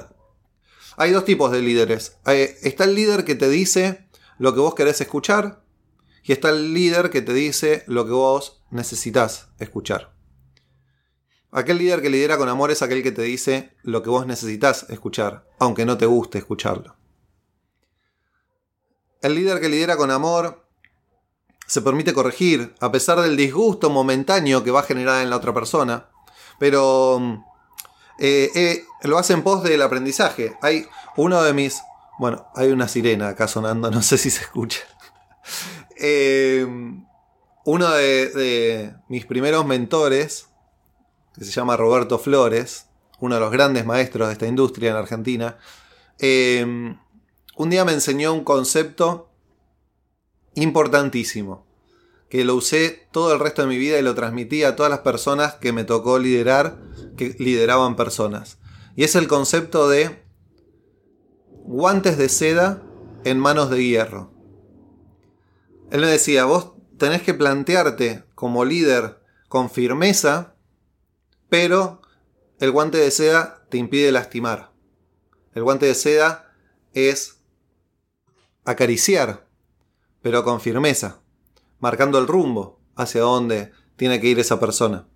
hay 0.97 1.11
dos 1.11 1.25
tipos 1.25 1.51
de 1.51 1.63
líderes. 1.63 2.17
Está 2.25 2.85
el 2.85 2.95
líder 2.95 3.25
que 3.25 3.35
te 3.35 3.49
dice, 3.49 4.07
lo 4.39 4.55
que 4.55 4.61
vos 4.61 4.77
querés 4.77 5.01
escuchar 5.01 5.65
y 6.23 6.31
está 6.31 6.51
el 6.51 6.73
líder 6.73 7.11
que 7.11 7.23
te 7.23 7.35
dice 7.35 7.83
lo 7.89 8.07
que 8.07 8.13
vos 8.13 8.63
necesitas 8.71 9.49
escuchar. 9.59 10.15
Aquel 11.51 11.79
líder 11.79 12.01
que 12.01 12.11
lidera 12.11 12.39
con 12.39 12.49
amor 12.49 12.71
es 12.71 12.83
aquel 12.83 13.03
que 13.03 13.11
te 13.11 13.23
dice 13.23 13.75
lo 13.83 14.05
que 14.05 14.11
vos 14.11 14.27
necesitas 14.27 14.89
escuchar, 14.91 15.49
aunque 15.59 15.85
no 15.85 15.99
te 15.99 16.07
guste 16.07 16.39
escucharlo. 16.39 17.02
El 19.23 19.35
líder 19.35 19.61
que 19.61 19.69
lidera 19.69 19.97
con 19.97 20.11
amor 20.11 20.67
se 21.67 21.81
permite 21.81 22.13
corregir, 22.13 22.75
a 22.81 22.93
pesar 22.93 23.21
del 23.21 23.37
disgusto 23.37 23.89
momentáneo 23.89 24.63
que 24.63 24.71
va 24.71 24.81
a 24.81 24.85
generar 24.85 25.23
en 25.23 25.31
la 25.31 25.37
otra 25.37 25.55
persona, 25.55 26.09
pero 26.59 27.43
eh, 28.19 28.51
eh, 28.55 28.85
lo 29.05 29.17
hace 29.19 29.33
en 29.33 29.43
pos 29.43 29.63
del 29.63 29.81
aprendizaje. 29.81 30.57
Hay 30.61 30.87
uno 31.17 31.43
de 31.43 31.55
mis 31.55 31.81
bueno, 32.19 32.47
hay 32.55 32.71
una 32.71 32.89
sirena 32.89 33.31
acá 33.31 33.49
sonando, 33.49 33.91
no 33.91 34.03
sé 34.03 34.19
si 34.19 34.31
se 34.31 34.43
escucha. 34.43 34.81
Eh, 36.05 36.67
uno 37.65 37.91
de, 37.91 38.93
mis 39.09 39.25
primeros 39.25 39.65
mentores, 39.65 40.49
que 41.37 41.45
se 41.45 41.53
llama 41.53 41.77
Roberto 41.77 42.19
Flores, 42.19 42.87
uno 43.21 43.37
de 43.37 43.41
los 43.41 43.53
grandes 43.53 43.87
maestros 43.87 44.27
de 44.27 44.33
esta 44.33 44.47
industria 44.47 44.91
en 44.91 44.97
Argentina, 44.97 45.59
un 47.57 47.71
día 47.71 47.85
me 47.85 47.93
enseñó 47.93 48.33
un 48.33 48.45
concepto 48.45 49.31
importantísimo, 50.55 51.67
que 52.29 52.45
lo 52.45 52.55
usé 52.55 53.09
todo 53.13 53.33
el 53.33 53.41
resto 53.41 53.63
de 53.63 53.69
mi 53.69 53.79
vida 53.79 53.99
y 53.99 54.03
lo 54.03 54.15
transmití 54.15 54.65
a 54.65 54.77
todas 54.77 54.91
las 54.91 55.01
personas 55.01 55.55
que 55.55 55.73
me 55.73 55.85
tocó 55.85 56.19
liderar, 56.19 56.79
que 57.17 57.35
lideraban 57.39 57.97
personas. 57.97 58.59
Y 58.97 59.05
es 59.05 59.15
el 59.17 59.29
concepto 59.29 59.89
de 59.89 60.23
guantes 61.65 62.19
de 62.19 62.29
seda 62.29 62.83
en 63.25 63.39
manos 63.39 63.71
de 63.71 63.85
hierro. 63.85 64.33
Él 65.91 66.01
me 66.01 66.07
decía, 66.07 66.45
vos 66.47 66.73
tenés 66.99 67.23
que 67.23 67.35
plantearte 67.35 68.25
como 68.35 68.65
líder 68.65 69.21
con 69.49 69.71
firmeza, 69.71 70.55
pero 71.49 72.01
el 72.59 72.71
guante 72.71 72.99
de 72.99 73.11
seda 73.11 73.67
te 73.69 73.77
impide 73.77 74.11
lastimar. 74.11 74.73
El 75.55 75.63
guante 75.65 75.87
de 75.87 75.95
seda 75.95 76.55
es 76.95 77.42
acariciar, 78.65 79.47
pero 80.21 80.45
con 80.45 80.61
firmeza, 80.61 81.21
marcando 81.81 82.19
el 82.19 82.27
rumbo 82.27 82.81
hacia 82.97 83.23
dónde 83.23 83.73
tiene 83.97 84.21
que 84.21 84.29
ir 84.29 84.39
esa 84.39 84.61
persona. 84.61 85.07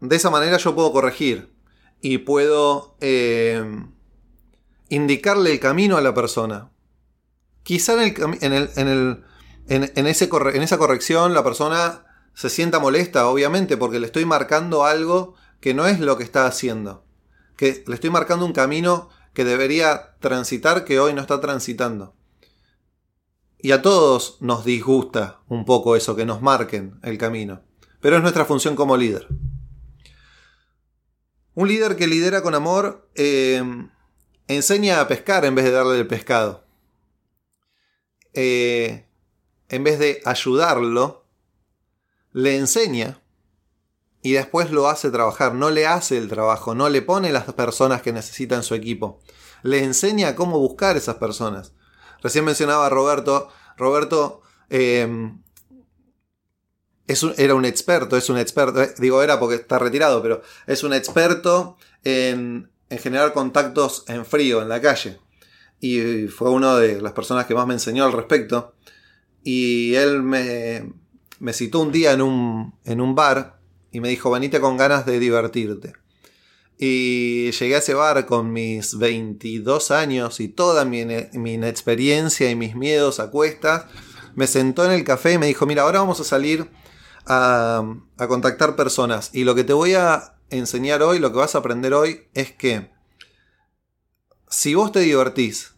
De 0.00 0.16
esa 0.16 0.30
manera 0.30 0.56
yo 0.58 0.74
puedo 0.74 0.92
corregir 0.92 1.54
y 2.00 2.18
puedo 2.18 2.96
eh, 3.00 3.64
indicarle 4.88 5.52
el 5.52 5.60
camino 5.60 5.96
a 5.96 6.02
la 6.02 6.14
persona. 6.14 6.70
Quizá 7.62 7.94
en, 8.04 9.24
en 9.66 10.06
esa 10.06 10.78
corrección 10.78 11.32
la 11.32 11.42
persona 11.44 12.04
se 12.34 12.50
sienta 12.50 12.80
molesta, 12.80 13.28
obviamente, 13.28 13.76
porque 13.76 14.00
le 14.00 14.06
estoy 14.06 14.24
marcando 14.24 14.84
algo 14.84 15.34
que 15.60 15.72
no 15.72 15.86
es 15.86 16.00
lo 16.00 16.18
que 16.18 16.24
está 16.24 16.46
haciendo. 16.46 17.06
Que 17.56 17.84
le 17.86 17.94
estoy 17.94 18.10
marcando 18.10 18.44
un 18.44 18.52
camino 18.52 19.08
que 19.34 19.44
debería 19.44 20.16
transitar 20.20 20.84
que 20.84 21.00
hoy 21.00 21.12
no 21.12 21.20
está 21.20 21.40
transitando. 21.40 22.14
Y 23.58 23.72
a 23.72 23.82
todos 23.82 24.38
nos 24.40 24.64
disgusta 24.64 25.40
un 25.48 25.64
poco 25.64 25.96
eso, 25.96 26.14
que 26.16 26.24
nos 26.24 26.40
marquen 26.40 26.98
el 27.02 27.18
camino. 27.18 27.62
Pero 28.00 28.16
es 28.16 28.22
nuestra 28.22 28.44
función 28.44 28.76
como 28.76 28.96
líder. 28.96 29.26
Un 31.54 31.68
líder 31.68 31.96
que 31.96 32.06
lidera 32.06 32.42
con 32.42 32.54
amor 32.54 33.08
eh, 33.14 33.62
enseña 34.48 35.00
a 35.00 35.08
pescar 35.08 35.44
en 35.44 35.54
vez 35.54 35.64
de 35.64 35.70
darle 35.70 35.98
el 35.98 36.06
pescado. 36.06 36.64
Eh, 38.32 39.06
en 39.68 39.84
vez 39.84 39.98
de 39.98 40.20
ayudarlo, 40.24 41.26
le 42.32 42.56
enseña 42.56 43.22
y 44.24 44.32
después 44.32 44.70
lo 44.70 44.88
hace 44.88 45.10
trabajar. 45.10 45.54
No 45.54 45.70
le 45.70 45.86
hace 45.86 46.16
el 46.16 46.28
trabajo, 46.28 46.74
no 46.74 46.88
le 46.88 47.02
pone 47.02 47.30
las 47.30 47.44
personas 47.52 48.00
que 48.00 48.10
necesita 48.10 48.54
en 48.54 48.62
su 48.62 48.74
equipo. 48.74 49.20
Le 49.62 49.84
enseña 49.84 50.34
cómo 50.34 50.58
buscar 50.58 50.96
esas 50.96 51.16
personas. 51.16 51.74
Recién 52.22 52.46
mencionaba 52.46 52.88
Roberto. 52.88 53.50
Roberto 53.76 54.40
eh, 54.70 55.30
era 57.36 57.54
un 57.54 57.66
experto, 57.66 58.16
es 58.16 58.30
un 58.30 58.38
experto, 58.38 58.82
eh, 58.82 58.94
digo 58.98 59.22
era 59.22 59.38
porque 59.38 59.56
está 59.56 59.78
retirado, 59.78 60.22
pero 60.22 60.40
es 60.66 60.82
un 60.84 60.94
experto 60.94 61.76
en, 62.02 62.70
generar 62.88 63.34
contactos 63.34 64.04
en 64.08 64.24
frío, 64.24 64.62
en 64.62 64.70
la 64.70 64.80
calle. 64.80 65.18
Y 65.80 66.28
fue 66.28 66.48
una 66.48 66.76
de 66.76 67.02
las 67.02 67.12
personas 67.12 67.44
que 67.44 67.54
más 67.54 67.66
me 67.66 67.74
enseñó 67.74 68.06
al 68.06 68.12
respecto. 68.12 68.74
Y 69.42 69.94
él 69.96 70.22
me, 70.22 70.94
me 71.40 71.52
citó 71.52 71.80
un 71.80 71.92
día 71.92 72.12
en 72.12 72.22
un, 72.22 72.74
en 72.86 73.02
un 73.02 73.14
bar 73.14 73.53
y 73.94 74.00
me 74.00 74.08
dijo, 74.08 74.28
venite 74.28 74.60
con 74.60 74.76
ganas 74.76 75.06
de 75.06 75.20
divertirte. 75.20 75.92
Y 76.76 77.52
llegué 77.52 77.76
a 77.76 77.78
ese 77.78 77.94
bar 77.94 78.26
con 78.26 78.52
mis 78.52 78.98
22 78.98 79.92
años 79.92 80.40
y 80.40 80.48
toda 80.48 80.84
mi, 80.84 81.04
mi 81.04 81.54
inexperiencia 81.54 82.50
y 82.50 82.56
mis 82.56 82.74
miedos 82.74 83.20
a 83.20 83.30
cuestas. 83.30 83.84
Me 84.34 84.48
sentó 84.48 84.84
en 84.84 84.90
el 84.90 85.04
café 85.04 85.34
y 85.34 85.38
me 85.38 85.46
dijo, 85.46 85.64
mira, 85.64 85.82
ahora 85.82 86.00
vamos 86.00 86.18
a 86.18 86.24
salir 86.24 86.68
a, 87.26 87.84
contactar 88.26 88.74
personas. 88.74 89.30
Y 89.32 89.44
lo 89.44 89.54
que 89.54 89.62
te 89.62 89.74
voy 89.74 89.94
a 89.94 90.38
enseñar 90.50 91.04
hoy, 91.04 91.20
lo 91.20 91.30
que 91.30 91.38
vas 91.38 91.54
a 91.54 91.58
aprender 91.58 91.94
hoy, 91.94 92.26
es 92.34 92.50
que 92.50 92.90
si 94.48 94.74
vos 94.74 94.90
te 94.90 94.98
divertís 94.98 95.76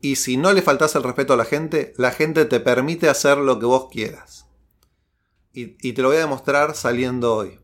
y 0.00 0.16
si 0.16 0.36
no 0.36 0.52
le 0.52 0.62
faltás 0.62 0.96
el 0.96 1.04
respeto 1.04 1.34
a 1.34 1.36
la 1.36 1.44
gente, 1.44 1.94
la 1.96 2.10
gente 2.10 2.44
te 2.44 2.58
permite 2.58 3.08
hacer 3.08 3.38
lo 3.38 3.60
que 3.60 3.66
vos 3.66 3.86
quieras. 3.88 4.43
Y, 5.56 5.92
te 5.92 6.02
lo 6.02 6.08
voy 6.08 6.16
a 6.16 6.20
demostrar 6.20 6.74
saliendo 6.74 7.36
hoy. 7.36 7.60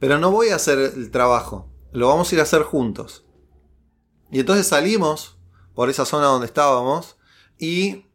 Pero 0.00 0.18
no 0.18 0.32
voy 0.32 0.48
a 0.48 0.56
hacer 0.56 0.78
el 0.78 1.10
trabajo, 1.12 1.70
lo 1.92 2.08
vamos 2.08 2.30
a 2.30 2.34
ir 2.34 2.40
a 2.40 2.42
hacer 2.42 2.62
juntos. 2.62 3.24
Y 4.32 4.40
entonces 4.40 4.66
salimos 4.66 5.38
por 5.74 5.88
esa 5.88 6.04
zona 6.04 6.26
donde 6.26 6.46
estábamos 6.46 7.16
y 7.58 8.06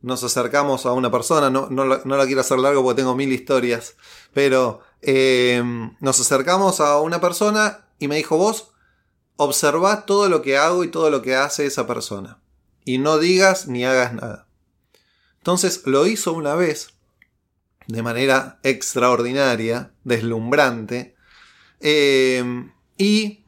nos 0.00 0.24
acercamos 0.24 0.86
a 0.86 0.92
una 0.92 1.10
persona, 1.10 1.50
no, 1.50 1.68
la, 1.68 2.26
quiero 2.26 2.40
hacer 2.40 2.58
largo 2.58 2.82
porque 2.82 3.00
tengo 3.02 3.14
mil 3.14 3.32
historias, 3.32 3.94
pero 4.34 4.80
eh, 5.02 5.62
nos 6.00 6.20
acercamos 6.20 6.80
a 6.80 7.00
una 7.00 7.20
persona 7.20 7.86
y 8.00 8.08
me 8.08 8.16
dijo, 8.16 8.36
vos 8.36 8.72
observa 9.36 10.04
todo 10.06 10.28
lo 10.28 10.42
que 10.42 10.58
hago 10.58 10.82
y 10.82 10.88
todo 10.88 11.10
lo 11.10 11.22
que 11.22 11.36
hace 11.36 11.66
esa 11.66 11.86
persona. 11.86 12.42
Y 12.84 12.98
no 12.98 13.18
digas 13.18 13.68
ni 13.68 13.84
hagas 13.84 14.14
nada. 14.14 14.48
Entonces 15.38 15.82
lo 15.84 16.06
hizo 16.06 16.32
una 16.32 16.54
vez, 16.56 16.95
de 17.86 18.02
manera 18.02 18.58
extraordinaria, 18.62 19.92
deslumbrante, 20.04 21.16
eh, 21.80 22.70
y 22.96 23.44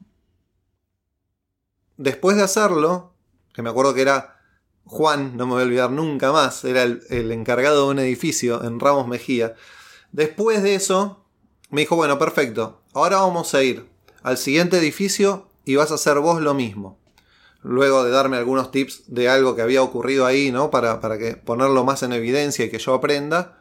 después 1.97 2.37
de 2.37 2.43
hacerlo, 2.43 3.13
que 3.53 3.61
me 3.61 3.69
acuerdo 3.69 3.93
que 3.93 4.01
era 4.01 4.39
Juan, 4.85 5.37
no 5.37 5.45
me 5.45 5.53
voy 5.53 5.61
a 5.61 5.65
olvidar 5.65 5.91
nunca 5.91 6.31
más, 6.31 6.63
era 6.65 6.83
el, 6.83 7.31
encargado 7.31 7.85
de 7.85 7.91
un 7.91 7.99
edificio 7.99 8.63
en 8.63 8.79
Ramos 8.79 9.07
Mejía. 9.07 9.55
Después 10.11 10.63
de 10.63 10.73
eso, 10.73 11.25
me 11.69 11.81
dijo, 11.81 11.95
bueno, 11.95 12.17
perfecto, 12.17 12.81
ahora 12.93 13.17
vamos 13.17 13.53
a 13.53 13.61
ir 13.61 13.87
al 14.23 14.37
siguiente 14.37 14.77
edificio 14.77 15.47
y 15.63 15.75
vas 15.75 15.91
a 15.91 15.95
hacer 15.95 16.17
vos 16.19 16.41
lo 16.41 16.55
mismo. 16.55 16.97
Luego 17.61 18.03
de 18.03 18.11
darme 18.11 18.37
algunos 18.37 18.71
tips 18.71 19.03
de 19.07 19.29
algo 19.29 19.55
que 19.55 19.61
había 19.61 19.83
ocurrido 19.83 20.25
ahí, 20.25 20.51
¿no? 20.51 20.71
Para, 20.71 21.01
para 21.01 21.17
que 21.17 21.35
ponerlo 21.35 21.83
más 21.83 22.01
en 22.01 22.13
evidencia 22.13 22.65
y 22.65 22.71
que 22.71 22.79
yo 22.79 22.93
aprenda, 22.93 23.58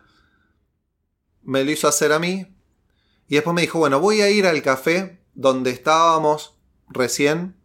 me 1.48 1.64
lo 1.64 1.70
hizo 1.70 1.88
hacer 1.88 2.12
a 2.12 2.18
mí. 2.18 2.54
Y 3.28 3.34
después 3.34 3.54
me 3.54 3.62
dijo, 3.62 3.78
bueno, 3.78 4.00
voy 4.00 4.20
a 4.20 4.30
ir 4.30 4.46
al 4.46 4.62
café 4.62 5.22
donde 5.34 5.70
estábamos 5.70 6.54
recién. 6.88 7.56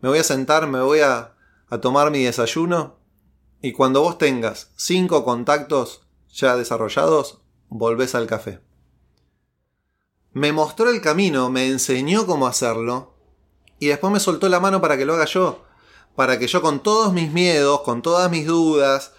Me 0.00 0.08
voy 0.08 0.18
a 0.18 0.24
sentar, 0.24 0.66
me 0.66 0.80
voy 0.80 1.00
a 1.00 1.34
a 1.74 1.80
tomar 1.80 2.10
mi 2.10 2.22
desayuno 2.22 2.98
y 3.60 3.72
cuando 3.72 4.02
vos 4.02 4.18
tengas 4.18 4.70
cinco 4.76 5.24
contactos 5.24 6.02
ya 6.32 6.56
desarrollados, 6.56 7.40
volvés 7.68 8.14
al 8.14 8.26
café. 8.26 8.60
Me 10.32 10.52
mostró 10.52 10.90
el 10.90 11.00
camino, 11.00 11.50
me 11.50 11.68
enseñó 11.68 12.26
cómo 12.26 12.46
hacerlo 12.46 13.14
y 13.78 13.86
después 13.86 14.12
me 14.12 14.20
soltó 14.20 14.48
la 14.48 14.60
mano 14.60 14.80
para 14.80 14.96
que 14.96 15.04
lo 15.04 15.14
haga 15.14 15.24
yo, 15.24 15.64
para 16.14 16.38
que 16.38 16.46
yo 16.46 16.60
con 16.60 16.80
todos 16.80 17.12
mis 17.12 17.32
miedos, 17.32 17.80
con 17.80 18.02
todas 18.02 18.30
mis 18.30 18.46
dudas, 18.46 19.12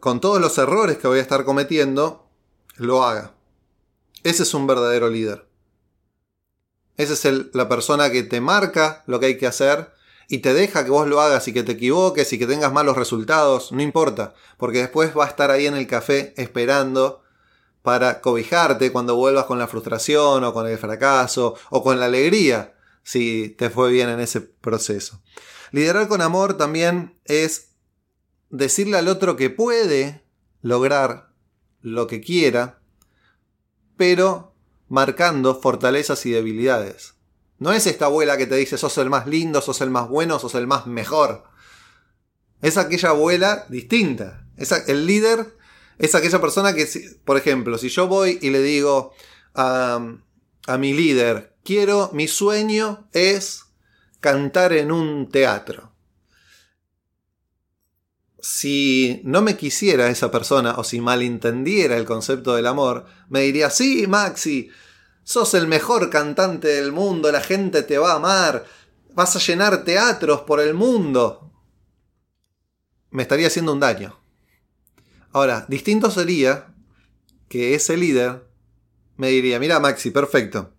con 0.00 0.20
todos 0.20 0.40
los 0.40 0.58
errores 0.58 0.98
que 0.98 1.08
voy 1.08 1.18
a 1.18 1.22
estar 1.22 1.44
cometiendo, 1.44 2.28
lo 2.76 3.04
haga. 3.04 3.35
Ese 4.26 4.42
es 4.42 4.54
un 4.54 4.66
verdadero 4.66 5.08
líder. 5.08 5.46
Esa 6.96 7.12
es 7.12 7.54
la 7.54 7.68
persona 7.68 8.10
que 8.10 8.24
te 8.24 8.40
marca 8.40 9.04
lo 9.06 9.20
que 9.20 9.26
hay 9.26 9.38
que 9.38 9.46
hacer 9.46 9.92
y 10.26 10.38
te 10.38 10.52
deja 10.52 10.84
que 10.84 10.90
vos 10.90 11.06
lo 11.06 11.20
hagas 11.20 11.46
y 11.46 11.52
que 11.52 11.62
te 11.62 11.72
equivoques 11.72 12.32
y 12.32 12.38
que 12.40 12.48
tengas 12.48 12.72
malos 12.72 12.96
resultados, 12.96 13.70
no 13.70 13.82
importa, 13.82 14.34
porque 14.56 14.78
después 14.78 15.16
va 15.16 15.26
a 15.26 15.28
estar 15.28 15.52
ahí 15.52 15.66
en 15.66 15.76
el 15.76 15.86
café 15.86 16.34
esperando 16.38 17.22
para 17.82 18.20
cobijarte 18.20 18.90
cuando 18.90 19.14
vuelvas 19.14 19.44
con 19.44 19.60
la 19.60 19.68
frustración 19.68 20.42
o 20.42 20.52
con 20.52 20.66
el 20.66 20.76
fracaso 20.76 21.54
o 21.70 21.84
con 21.84 22.00
la 22.00 22.06
alegría 22.06 22.74
si 23.04 23.50
te 23.50 23.70
fue 23.70 23.92
bien 23.92 24.08
en 24.08 24.18
ese 24.18 24.40
proceso. 24.40 25.22
Liderar 25.70 26.08
con 26.08 26.20
amor 26.20 26.56
también 26.56 27.16
es 27.26 27.76
decirle 28.50 28.98
al 28.98 29.06
otro 29.06 29.36
que 29.36 29.50
puede 29.50 30.24
lograr 30.62 31.30
lo 31.80 32.08
que 32.08 32.20
quiera, 32.20 32.80
pero 33.96 34.54
marcando 34.88 35.60
fortalezas 35.60 36.24
y 36.26 36.30
debilidades. 36.30 37.14
No 37.58 37.72
es 37.72 37.86
esta 37.86 38.06
abuela 38.06 38.36
que 38.36 38.46
te 38.46 38.56
dice 38.56 38.78
sos 38.78 38.98
el 38.98 39.10
más 39.10 39.26
lindo, 39.26 39.60
sos 39.60 39.80
el 39.80 39.90
más 39.90 40.08
bueno, 40.08 40.38
sos 40.38 40.54
el 40.54 40.66
más 40.66 40.86
mejor. 40.86 41.44
Es 42.60 42.76
aquella 42.76 43.10
abuela 43.10 43.66
distinta. 43.68 44.46
Es 44.56 44.72
el 44.72 45.06
líder 45.06 45.56
es 45.98 46.14
aquella 46.14 46.40
persona 46.40 46.74
que, 46.74 46.86
por 47.24 47.36
ejemplo, 47.36 47.78
si 47.78 47.88
yo 47.88 48.06
voy 48.06 48.38
y 48.42 48.50
le 48.50 48.60
digo 48.60 49.14
a, 49.54 49.98
a 50.66 50.78
mi 50.78 50.92
líder, 50.92 51.56
quiero, 51.64 52.10
mi 52.12 52.28
sueño 52.28 53.08
es 53.12 53.64
cantar 54.20 54.72
en 54.74 54.92
un 54.92 55.30
teatro. 55.30 55.92
Si 58.48 59.20
no 59.24 59.42
me 59.42 59.56
quisiera 59.56 60.08
esa 60.08 60.30
persona 60.30 60.76
o 60.76 60.84
si 60.84 61.00
malentendiera 61.00 61.96
el 61.96 62.04
concepto 62.04 62.54
del 62.54 62.68
amor, 62.68 63.04
me 63.28 63.40
diría, 63.40 63.70
sí, 63.70 64.06
Maxi, 64.06 64.70
Sos 65.24 65.54
el 65.54 65.66
mejor 65.66 66.10
cantante 66.10 66.68
del 66.68 66.92
mundo, 66.92 67.32
la 67.32 67.40
gente 67.40 67.82
te 67.82 67.98
va 67.98 68.12
a 68.12 68.16
amar, 68.16 68.64
vas 69.14 69.34
a 69.34 69.40
llenar 69.40 69.82
teatros 69.82 70.42
por 70.42 70.60
el 70.60 70.74
mundo. 70.74 71.50
Me 73.10 73.24
estaría 73.24 73.48
haciendo 73.48 73.72
un 73.72 73.80
daño. 73.80 74.16
Ahora, 75.32 75.66
distinto 75.68 76.12
sería 76.12 76.72
que 77.48 77.74
ese 77.74 77.96
líder 77.96 78.46
me 79.16 79.30
diría, 79.30 79.58
mira 79.58 79.80
Maxi, 79.80 80.12
perfecto. 80.12 80.72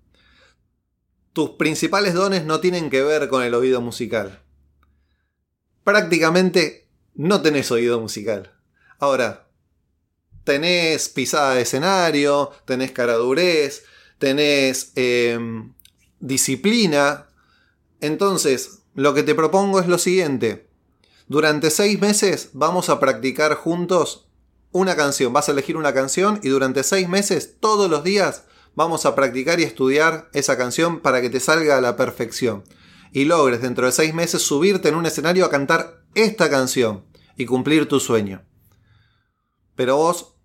Tus 1.34 1.50
principales 1.52 2.14
dones 2.14 2.46
no 2.46 2.62
tienen 2.62 2.90
que 2.90 3.04
ver 3.04 3.28
con 3.28 3.44
el 3.44 3.54
oído 3.54 3.82
musical. 3.82 4.42
Prácticamente 5.84 6.87
no 7.18 7.42
tenés 7.42 7.72
oído 7.72 8.00
musical. 8.00 8.54
Ahora, 9.00 9.48
tenés 10.44 11.10
pisada 11.10 11.56
de 11.56 11.64
escenario, 11.64 12.52
tenés 12.66 12.92
caradurez, 12.92 13.84
tenés 14.20 14.92
em, 14.96 15.74
disciplina. 16.20 17.28
Entonces, 18.00 18.84
lo 18.94 19.14
que 19.14 19.24
te 19.24 19.36
propongo 19.36 19.80
es 19.80 19.88
lo 19.88 19.98
siguiente. 19.98 20.70
Durante 21.28 21.72
seis 21.72 22.00
meses 22.00 22.52
vamos 22.54 22.90
a 22.90 23.00
practicar 23.00 23.56
juntos 23.56 24.28
una 24.72 24.96
canción. 24.96 25.34
Vas 25.34 25.50
a 25.50 25.54
elegir 25.54 25.76
una 25.76 25.94
canción 25.94 26.40
y 26.44 26.50
durante 26.50 26.84
seis 26.84 27.10
meses, 27.10 27.56
todos 27.60 27.90
los 27.90 28.04
días, 28.04 28.44
vamos 28.76 29.08
a 29.08 29.16
practicar 29.16 29.60
y 29.60 29.64
estudiar 29.64 30.30
esa 30.34 30.56
canción 30.56 31.00
para 31.00 31.20
que 31.20 31.32
te 31.32 31.40
salga 31.40 31.78
a 31.78 31.82
la 31.82 31.98
perfección. 31.98 32.64
Y 33.12 33.26
logres 33.26 33.64
dentro 33.64 33.88
de 33.88 33.92
seis 33.92 34.14
meses 34.14 34.44
subirte 34.44 34.90
en 34.90 34.96
un 34.96 35.08
escenario 35.08 35.46
a 35.46 35.50
cantar 35.50 36.04
esta 36.14 36.50
canción 36.50 37.07
y 37.38 37.46
cumplir 37.46 37.88
tu 37.88 38.00
sueño. 38.00 38.44
Pero 39.76 39.96
vos 39.96 40.36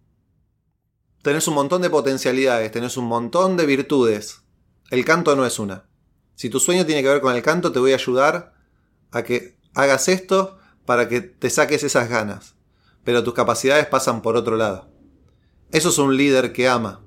tenés 1.22 1.48
un 1.48 1.54
montón 1.54 1.82
de 1.82 1.90
potencialidades, 1.90 2.70
tenés 2.70 2.96
un 2.96 3.06
montón 3.06 3.56
de 3.56 3.66
virtudes. 3.66 4.42
El 4.90 5.04
canto 5.04 5.34
no 5.34 5.46
es 5.46 5.58
una. 5.58 5.88
Si 6.34 6.50
tu 6.50 6.60
sueño 6.60 6.84
tiene 6.84 7.02
que 7.02 7.08
ver 7.08 7.20
con 7.20 7.34
el 7.34 7.42
canto, 7.42 7.72
te 7.72 7.78
voy 7.78 7.92
a 7.92 7.96
ayudar 7.96 8.54
a 9.10 9.22
que 9.22 9.58
hagas 9.74 10.08
esto 10.08 10.58
para 10.84 11.08
que 11.08 11.20
te 11.20 11.50
saques 11.50 11.82
esas 11.82 12.08
ganas, 12.08 12.56
pero 13.04 13.24
tus 13.24 13.34
capacidades 13.34 13.86
pasan 13.86 14.20
por 14.20 14.36
otro 14.36 14.56
lado. 14.56 14.90
Eso 15.70 15.88
es 15.88 15.98
un 15.98 16.16
líder 16.16 16.52
que 16.52 16.68
ama, 16.68 17.00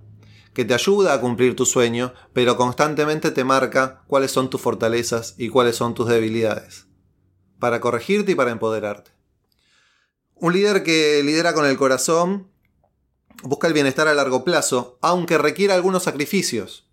que 0.54 0.66
te 0.66 0.74
ayuda 0.74 1.14
a 1.14 1.22
cumplir 1.22 1.56
tu 1.56 1.66
sueño, 1.66 2.14
pero 2.34 2.58
constantemente 2.58 3.30
te 3.30 3.44
marca 3.44 4.04
cuáles 4.08 4.32
son 4.32 4.50
tus 4.50 4.62
fortalezas 4.62 5.36
y 5.38 5.50
cuáles 5.50 5.76
son 5.76 5.94
tus 5.94 6.08
debilidades, 6.08 6.88
para 7.60 7.82
corregirte 7.82 8.32
y 8.32 8.36
para 8.36 8.52
empoderarte. 8.52 9.15
Un 10.38 10.52
líder 10.52 10.84
que 10.84 11.24
lidera 11.24 11.54
con 11.54 11.66
el 11.66 11.78
corazón 11.78 12.52
busca 13.44 13.68
el 13.68 13.74
bienestar 13.74 14.10
a 14.10 14.14
largo 14.14 14.44
plazo, 14.44 14.98
aunque 15.02 15.38
requiera 15.38 15.76
algunos 15.76 16.04
sacrificios. 16.04 16.90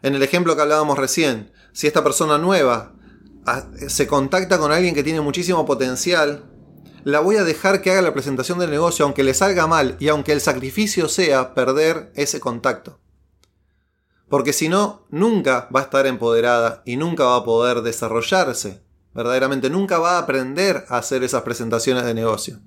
En 0.00 0.14
el 0.14 0.22
ejemplo 0.22 0.56
que 0.56 0.62
hablábamos 0.62 0.98
recién, 0.98 1.52
si 1.72 1.86
esta 1.86 2.02
persona 2.02 2.38
nueva 2.38 2.94
ah, 3.44 3.68
se 3.88 4.06
contacta 4.06 4.58
con 4.58 4.72
alguien 4.72 4.94
que 4.94 5.02
tiene 5.02 5.20
muchísimo 5.20 5.66
potencial, 5.66 6.44
la 7.04 7.20
voy 7.20 7.36
a 7.36 7.44
dejar 7.44 7.82
que 7.82 7.90
haga 7.90 8.00
la 8.00 8.14
presentación 8.14 8.58
del 8.58 8.70
negocio 8.70 9.04
aunque 9.04 9.24
le 9.24 9.34
salga 9.34 9.66
mal 9.66 9.96
y 10.00 10.08
aunque 10.08 10.32
el 10.32 10.40
sacrificio 10.40 11.08
sea 11.08 11.52
perder 11.52 12.12
ese 12.14 12.40
contacto. 12.40 12.98
Porque 14.30 14.54
si 14.54 14.70
no, 14.70 15.06
nunca 15.10 15.68
va 15.74 15.80
a 15.80 15.84
estar 15.84 16.06
empoderada 16.06 16.82
y 16.86 16.96
nunca 16.96 17.24
va 17.24 17.36
a 17.36 17.44
poder 17.44 17.82
desarrollarse 17.82 18.83
verdaderamente 19.14 19.70
nunca 19.70 19.98
va 19.98 20.16
a 20.16 20.18
aprender 20.18 20.84
a 20.88 20.98
hacer 20.98 21.22
esas 21.22 21.42
presentaciones 21.42 22.04
de 22.04 22.14
negocio. 22.14 22.60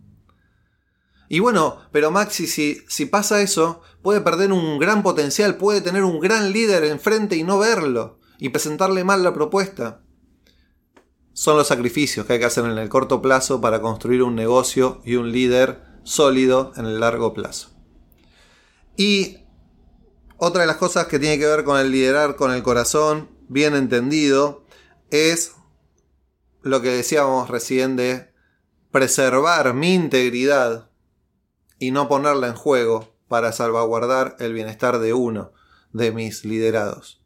Y 1.30 1.40
bueno, 1.40 1.80
pero 1.92 2.10
Maxi, 2.10 2.48
si, 2.48 2.82
si 2.88 3.06
pasa 3.06 3.42
eso, 3.42 3.82
puede 4.02 4.22
perder 4.22 4.54
un 4.54 4.80
gran 4.80 5.04
potencial, 5.04 5.58
puede 5.58 5.82
tener 5.82 6.04
un 6.04 6.20
gran 6.20 6.54
líder 6.54 6.86
enfrente 6.86 7.36
y 7.36 7.44
no 7.44 7.60
verlo, 7.60 8.20
y 8.40 8.50
presentarle 8.50 9.04
mal 9.04 9.24
la 9.24 9.34
propuesta. 9.34 10.04
Son 11.34 11.58
los 11.58 11.68
sacrificios 11.68 12.26
que 12.26 12.34
hay 12.34 12.40
que 12.40 12.46
hacer 12.46 12.66
en 12.66 12.78
el 12.78 12.90
corto 12.90 13.22
plazo 13.22 13.60
para 13.60 13.82
construir 13.82 14.24
un 14.24 14.36
negocio 14.36 15.02
y 15.04 15.16
un 15.16 15.32
líder 15.32 15.84
sólido 16.04 16.72
en 16.78 16.86
el 16.86 17.00
largo 17.00 17.34
plazo. 17.34 17.70
Y 18.96 19.40
otra 20.38 20.62
de 20.62 20.68
las 20.68 20.78
cosas 20.78 21.08
que 21.08 21.20
tiene 21.20 21.38
que 21.38 21.46
ver 21.46 21.64
con 21.64 21.78
el 21.78 21.92
liderar 21.92 22.36
con 22.36 22.52
el 22.52 22.64
corazón, 22.64 23.30
bien 23.50 23.76
entendido, 23.76 24.66
es 25.12 25.54
lo 26.62 26.82
que 26.82 26.90
decíamos 26.90 27.50
recién 27.50 27.96
de 27.96 28.32
preservar 28.92 29.74
mi 29.74 29.94
integridad 29.94 30.90
y 31.80 31.92
no 31.92 32.08
ponerla 32.08 32.48
en 32.48 32.56
juego 32.56 33.16
para 33.28 33.52
salvaguardar 33.52 34.36
el 34.40 34.54
bienestar 34.54 35.00
de 35.00 35.14
uno 35.14 35.54
de 35.94 36.12
mis 36.12 36.46
liderados. 36.46 37.22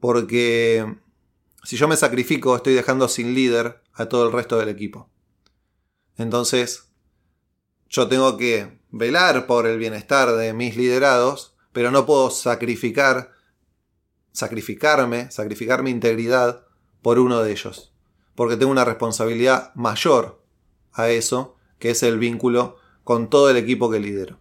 Porque 0.00 0.96
si 1.64 1.76
yo 1.76 1.88
me 1.88 1.96
sacrifico, 1.96 2.56
estoy 2.56 2.74
dejando 2.74 3.08
sin 3.08 3.34
líder 3.34 3.82
a 3.92 4.06
todo 4.06 4.26
el 4.26 4.32
resto 4.32 4.58
del 4.58 4.68
equipo. 4.68 5.10
Entonces, 6.16 6.88
yo 7.88 8.08
tengo 8.08 8.36
que 8.36 8.80
velar 8.90 9.46
por 9.46 9.66
el 9.66 9.78
bienestar 9.78 10.32
de 10.32 10.52
mis 10.52 10.76
liderados, 10.76 11.54
pero 11.72 11.90
no 11.90 12.06
puedo 12.06 12.30
sacrificar, 12.30 13.32
sacrificarme, 14.32 15.30
sacrificar 15.30 15.82
mi 15.82 15.90
integridad 15.90 16.66
por 17.02 17.18
uno 17.18 17.42
de 17.42 17.52
ellos 17.52 17.87
porque 18.38 18.56
tengo 18.56 18.70
una 18.70 18.84
responsabilidad 18.84 19.74
mayor 19.74 20.40
a 20.92 21.08
eso, 21.08 21.56
que 21.80 21.90
es 21.90 22.04
el 22.04 22.20
vínculo 22.20 22.76
con 23.02 23.30
todo 23.30 23.50
el 23.50 23.56
equipo 23.56 23.90
que 23.90 23.98
lidero. 23.98 24.38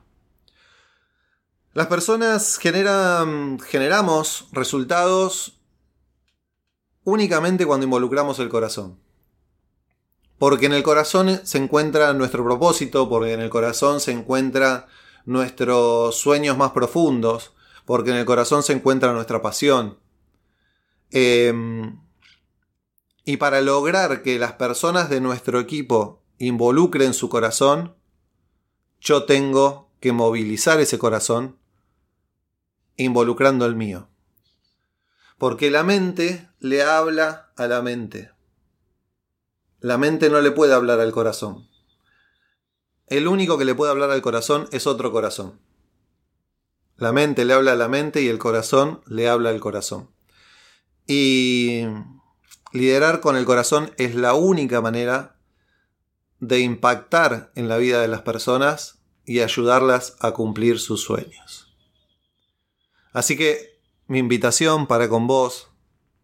Las 1.74 1.88
personas 1.88 2.60
generan, 2.60 3.58
generamos 3.58 4.50
resultados 4.52 5.60
únicamente 7.06 7.66
cuando 7.66 7.86
involucramos 7.86 8.38
el 8.38 8.50
corazón. 8.50 9.00
Porque 10.38 10.68
en 10.68 10.74
el 10.74 10.84
corazón 10.84 11.42
se 11.44 11.58
encuentra 11.58 12.14
nuestro 12.14 12.44
propósito, 12.44 13.10
porque 13.10 13.34
en 13.34 13.40
el 13.40 13.50
corazón 13.50 14.00
se 14.00 14.12
encuentran 14.12 14.86
nuestros 15.26 16.16
sueños 16.20 16.56
más 16.56 16.70
profundos, 16.70 17.56
porque 17.84 18.12
en 18.12 18.18
el 18.18 18.26
corazón 18.26 18.62
se 18.62 18.74
encuentra 18.74 19.12
nuestra 19.12 19.42
pasión. 19.42 19.98
Eh, 21.10 21.52
y 23.28 23.36
para 23.36 23.60
lograr 23.60 24.24
que 24.24 24.40
las 24.40 24.54
personas 24.54 25.10
de 25.10 25.20
nuestro 25.20 25.60
equipo 25.60 26.24
involucren 26.38 27.14
su 27.14 27.28
corazón, 27.28 27.94
yo 29.02 29.26
tengo 29.26 29.92
que 30.00 30.14
movilizar 30.14 30.80
ese 30.80 30.98
corazón 30.98 31.60
involucrando 32.96 33.66
el 33.66 33.76
mío. 33.76 34.08
Porque 35.38 35.70
la 35.70 35.84
mente 35.84 36.48
le 36.60 36.84
habla 36.84 37.52
a 37.58 37.68
la 37.68 37.82
mente. 37.82 38.32
La 39.82 39.98
mente 39.98 40.30
no 40.30 40.40
le 40.40 40.52
puede 40.52 40.74
hablar 40.74 41.02
al 41.02 41.12
corazón. 41.12 41.68
El 43.08 43.28
único 43.28 43.58
que 43.58 43.66
le 43.66 43.76
puede 43.76 43.92
hablar 43.92 44.10
al 44.10 44.22
corazón 44.22 44.70
es 44.72 44.88
otro 44.88 45.12
corazón. 45.12 45.60
La 46.96 47.12
mente 47.12 47.44
le 47.44 47.56
habla 47.56 47.74
a 47.74 47.76
la 47.76 47.90
mente 47.90 48.22
y 48.22 48.30
el 48.30 48.40
corazón 48.40 49.02
le 49.06 49.28
habla 49.28 49.50
al 49.50 49.60
corazón. 49.60 50.12
Y 51.06 51.84
Liderar 52.78 53.22
con 53.22 53.36
el 53.36 53.44
corazón 53.44 53.92
es 53.98 54.14
la 54.14 54.36
única 54.36 54.82
manera 54.82 55.36
de 56.40 56.60
impactar 56.60 57.52
en 57.56 57.68
la 57.70 57.78
vida 57.78 58.00
de 58.02 58.08
las 58.08 58.22
personas 58.22 59.00
y 59.26 59.40
ayudarlas 59.40 60.16
a 60.20 60.30
cumplir 60.34 60.78
sus 60.80 61.02
sueños. 61.02 61.74
Así 63.14 63.36
que 63.36 63.80
mi 64.06 64.20
invitación 64.20 64.86
para 64.86 65.10
con 65.10 65.26
vos 65.26 65.70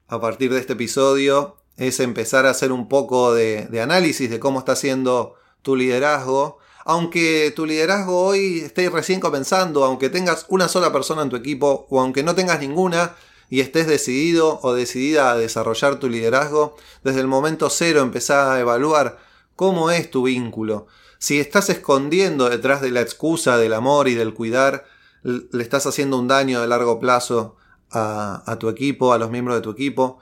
a 0.07 0.21
partir 0.21 0.53
de 0.53 0.59
este 0.59 0.73
episodio 0.73 1.57
es 1.75 1.99
empezar 1.99 2.45
a 2.45 2.51
hacer 2.51 2.71
un 2.71 2.87
poco 2.87 3.33
de, 3.33 3.67
análisis 3.81 4.29
de 4.29 4.39
cómo 4.39 4.59
está 4.59 4.75
siendo 4.75 5.33
tu 5.63 5.75
liderazgo. 5.75 6.59
Aunque 6.85 7.51
tu 7.55 7.65
liderazgo 7.65 8.25
hoy 8.25 8.59
esté 8.59 8.91
recién 8.91 9.19
comenzando, 9.19 9.83
aunque 9.85 10.11
tengas 10.11 10.45
una 10.49 10.67
sola 10.67 10.93
persona 10.93 11.23
en 11.23 11.31
tu 11.31 11.35
equipo 11.35 11.87
o 11.89 11.99
aunque 11.99 12.21
no 12.21 12.35
tengas 12.35 12.59
ninguna, 12.59 13.15
y 13.53 13.59
estés 13.59 13.85
decidido 13.85 14.59
o 14.63 14.73
decidida 14.73 15.29
a 15.29 15.37
desarrollar 15.37 15.99
tu 15.99 16.09
liderazgo, 16.09 16.75
desde 17.03 17.19
el 17.19 17.27
momento 17.27 17.69
cero 17.69 18.01
empezá 18.01 18.51
a 18.51 18.59
evaluar 18.59 19.19
cómo 19.55 19.91
es 19.91 20.09
tu 20.09 20.23
vínculo. 20.23 20.87
Si 21.19 21.39
estás 21.39 21.69
escondiendo 21.69 22.49
detrás 22.49 22.81
de 22.81 22.89
la 22.89 23.01
excusa 23.01 23.59
del 23.59 23.73
amor 23.73 24.07
y 24.07 24.15
del 24.15 24.33
cuidar, 24.33 24.85
le 25.21 25.61
estás 25.61 25.85
haciendo 25.85 26.17
un 26.17 26.27
daño 26.27 26.61
de 26.61 26.67
largo 26.67 26.99
plazo 26.99 27.55
a, 27.91 28.41
a 28.51 28.57
tu 28.57 28.69
equipo, 28.69 29.13
a 29.13 29.19
los 29.19 29.29
miembros 29.29 29.55
de 29.57 29.61
tu 29.61 29.69
equipo, 29.69 30.17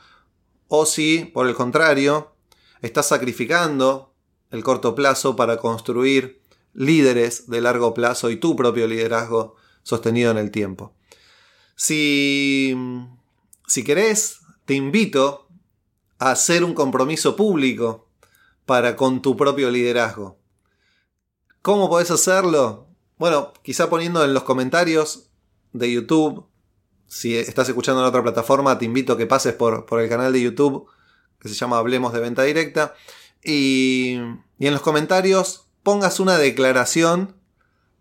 o 0.67 0.85
si, 0.85 1.23
por 1.23 1.47
el 1.47 1.55
contrario, 1.55 2.33
estás 2.81 3.07
sacrificando 3.07 4.13
el 4.49 4.61
corto 4.61 4.93
plazo 4.93 5.37
para 5.37 5.55
construir 5.55 6.41
líderes 6.73 7.49
de 7.49 7.61
largo 7.61 7.93
plazo 7.93 8.29
y 8.29 8.35
tu 8.35 8.57
propio 8.57 8.87
liderazgo 8.87 9.55
sostenido 9.83 10.31
en 10.31 10.37
el 10.37 10.51
tiempo. 10.51 10.95
Si 11.77 12.75
si 13.71 13.85
querés, 13.85 14.41
te 14.65 14.73
invito 14.73 15.47
a 16.19 16.31
hacer 16.31 16.65
un 16.65 16.73
compromiso 16.73 17.37
público 17.37 18.09
para 18.65 18.97
con 18.97 19.21
tu 19.21 19.37
propio 19.37 19.71
liderazgo. 19.71 20.37
¿Cómo 21.61 21.87
podés 21.87 22.11
hacerlo? 22.11 22.89
Bueno, 23.17 23.53
quizá 23.63 23.89
poniendo 23.89 24.25
en 24.25 24.33
los 24.33 24.43
comentarios 24.43 25.29
de 25.71 25.89
YouTube, 25.89 26.47
si 27.07 27.37
estás 27.37 27.69
escuchando 27.69 28.01
en 28.01 28.07
otra 28.07 28.21
plataforma, 28.21 28.77
te 28.77 28.83
invito 28.83 29.13
a 29.13 29.17
que 29.17 29.25
pases 29.25 29.53
por, 29.53 29.85
por 29.85 30.01
el 30.01 30.09
canal 30.09 30.33
de 30.33 30.41
YouTube 30.41 30.87
que 31.39 31.47
se 31.47 31.55
llama 31.55 31.77
Hablemos 31.77 32.11
de 32.11 32.19
Venta 32.19 32.43
Directa 32.43 32.93
y, 33.41 34.17
y 34.59 34.67
en 34.67 34.73
los 34.73 34.81
comentarios 34.81 35.69
pongas 35.81 36.19
una 36.19 36.37
declaración 36.37 37.37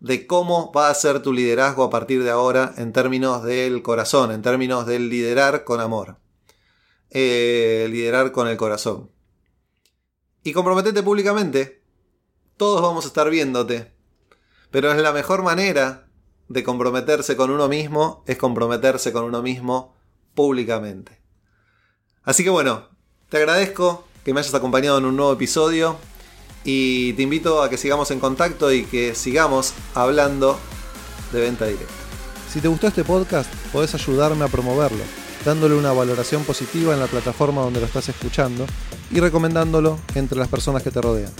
de 0.01 0.25
cómo 0.25 0.71
va 0.73 0.89
a 0.89 0.95
ser 0.95 1.21
tu 1.21 1.31
liderazgo 1.31 1.83
a 1.83 1.89
partir 1.91 2.23
de 2.23 2.31
ahora 2.31 2.73
en 2.77 2.91
términos 2.91 3.43
del 3.43 3.83
corazón, 3.83 4.31
en 4.31 4.41
términos 4.41 4.87
del 4.87 5.09
liderar 5.09 5.63
con 5.63 5.79
amor. 5.79 6.17
Eh, 7.11 7.87
liderar 7.91 8.31
con 8.31 8.47
el 8.47 8.57
corazón. 8.57 9.11
Y 10.43 10.53
comprometete 10.53 11.03
públicamente. 11.03 11.83
Todos 12.57 12.81
vamos 12.81 13.05
a 13.05 13.09
estar 13.09 13.29
viéndote. 13.29 13.93
Pero 14.71 14.91
es 14.91 14.97
la 14.99 15.13
mejor 15.13 15.43
manera 15.43 16.07
de 16.49 16.63
comprometerse 16.63 17.35
con 17.35 17.51
uno 17.51 17.67
mismo, 17.67 18.23
es 18.25 18.37
comprometerse 18.37 19.13
con 19.13 19.23
uno 19.25 19.43
mismo 19.43 19.95
públicamente. 20.33 21.21
Así 22.23 22.43
que 22.43 22.49
bueno, 22.49 22.89
te 23.29 23.37
agradezco 23.37 24.07
que 24.25 24.33
me 24.33 24.39
hayas 24.39 24.55
acompañado 24.55 24.97
en 24.97 25.05
un 25.05 25.15
nuevo 25.15 25.33
episodio. 25.33 25.97
Y 26.63 27.13
te 27.13 27.23
invito 27.23 27.63
a 27.63 27.69
que 27.69 27.77
sigamos 27.77 28.11
en 28.11 28.19
contacto 28.19 28.71
y 28.71 28.83
que 28.85 29.15
sigamos 29.15 29.73
hablando 29.95 30.59
de 31.31 31.41
venta 31.41 31.65
directa. 31.65 31.93
Si 32.51 32.59
te 32.59 32.67
gustó 32.67 32.87
este 32.87 33.03
podcast, 33.03 33.51
podés 33.71 33.95
ayudarme 33.95 34.45
a 34.45 34.49
promoverlo, 34.49 35.03
dándole 35.45 35.75
una 35.75 35.93
valoración 35.93 36.43
positiva 36.43 36.93
en 36.93 36.99
la 36.99 37.07
plataforma 37.07 37.61
donde 37.61 37.79
lo 37.79 37.85
estás 37.85 38.09
escuchando 38.09 38.65
y 39.09 39.19
recomendándolo 39.19 39.99
entre 40.15 40.37
las 40.37 40.49
personas 40.49 40.83
que 40.83 40.91
te 40.91 41.01
rodean. 41.01 41.31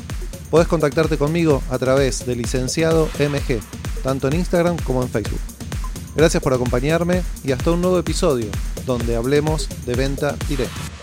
Podés 0.50 0.68
contactarte 0.68 1.18
conmigo 1.18 1.62
a 1.70 1.78
través 1.78 2.26
de 2.26 2.36
licenciado 2.36 3.10
MG, 3.20 3.60
tanto 4.04 4.28
en 4.28 4.36
Instagram 4.36 4.78
como 4.84 5.04
en 5.04 5.10
Facebook. 5.10 5.40
Gracias 6.16 6.42
por 6.44 6.54
acompañarme 6.54 7.24
y 7.44 7.52
hasta 7.52 7.72
un 7.72 7.82
nuevo 7.82 8.00
episodio 8.00 8.48
donde 8.86 9.16
hablemos 9.16 9.70
de 9.86 9.96
venta 9.96 10.36
directa. 10.50 11.01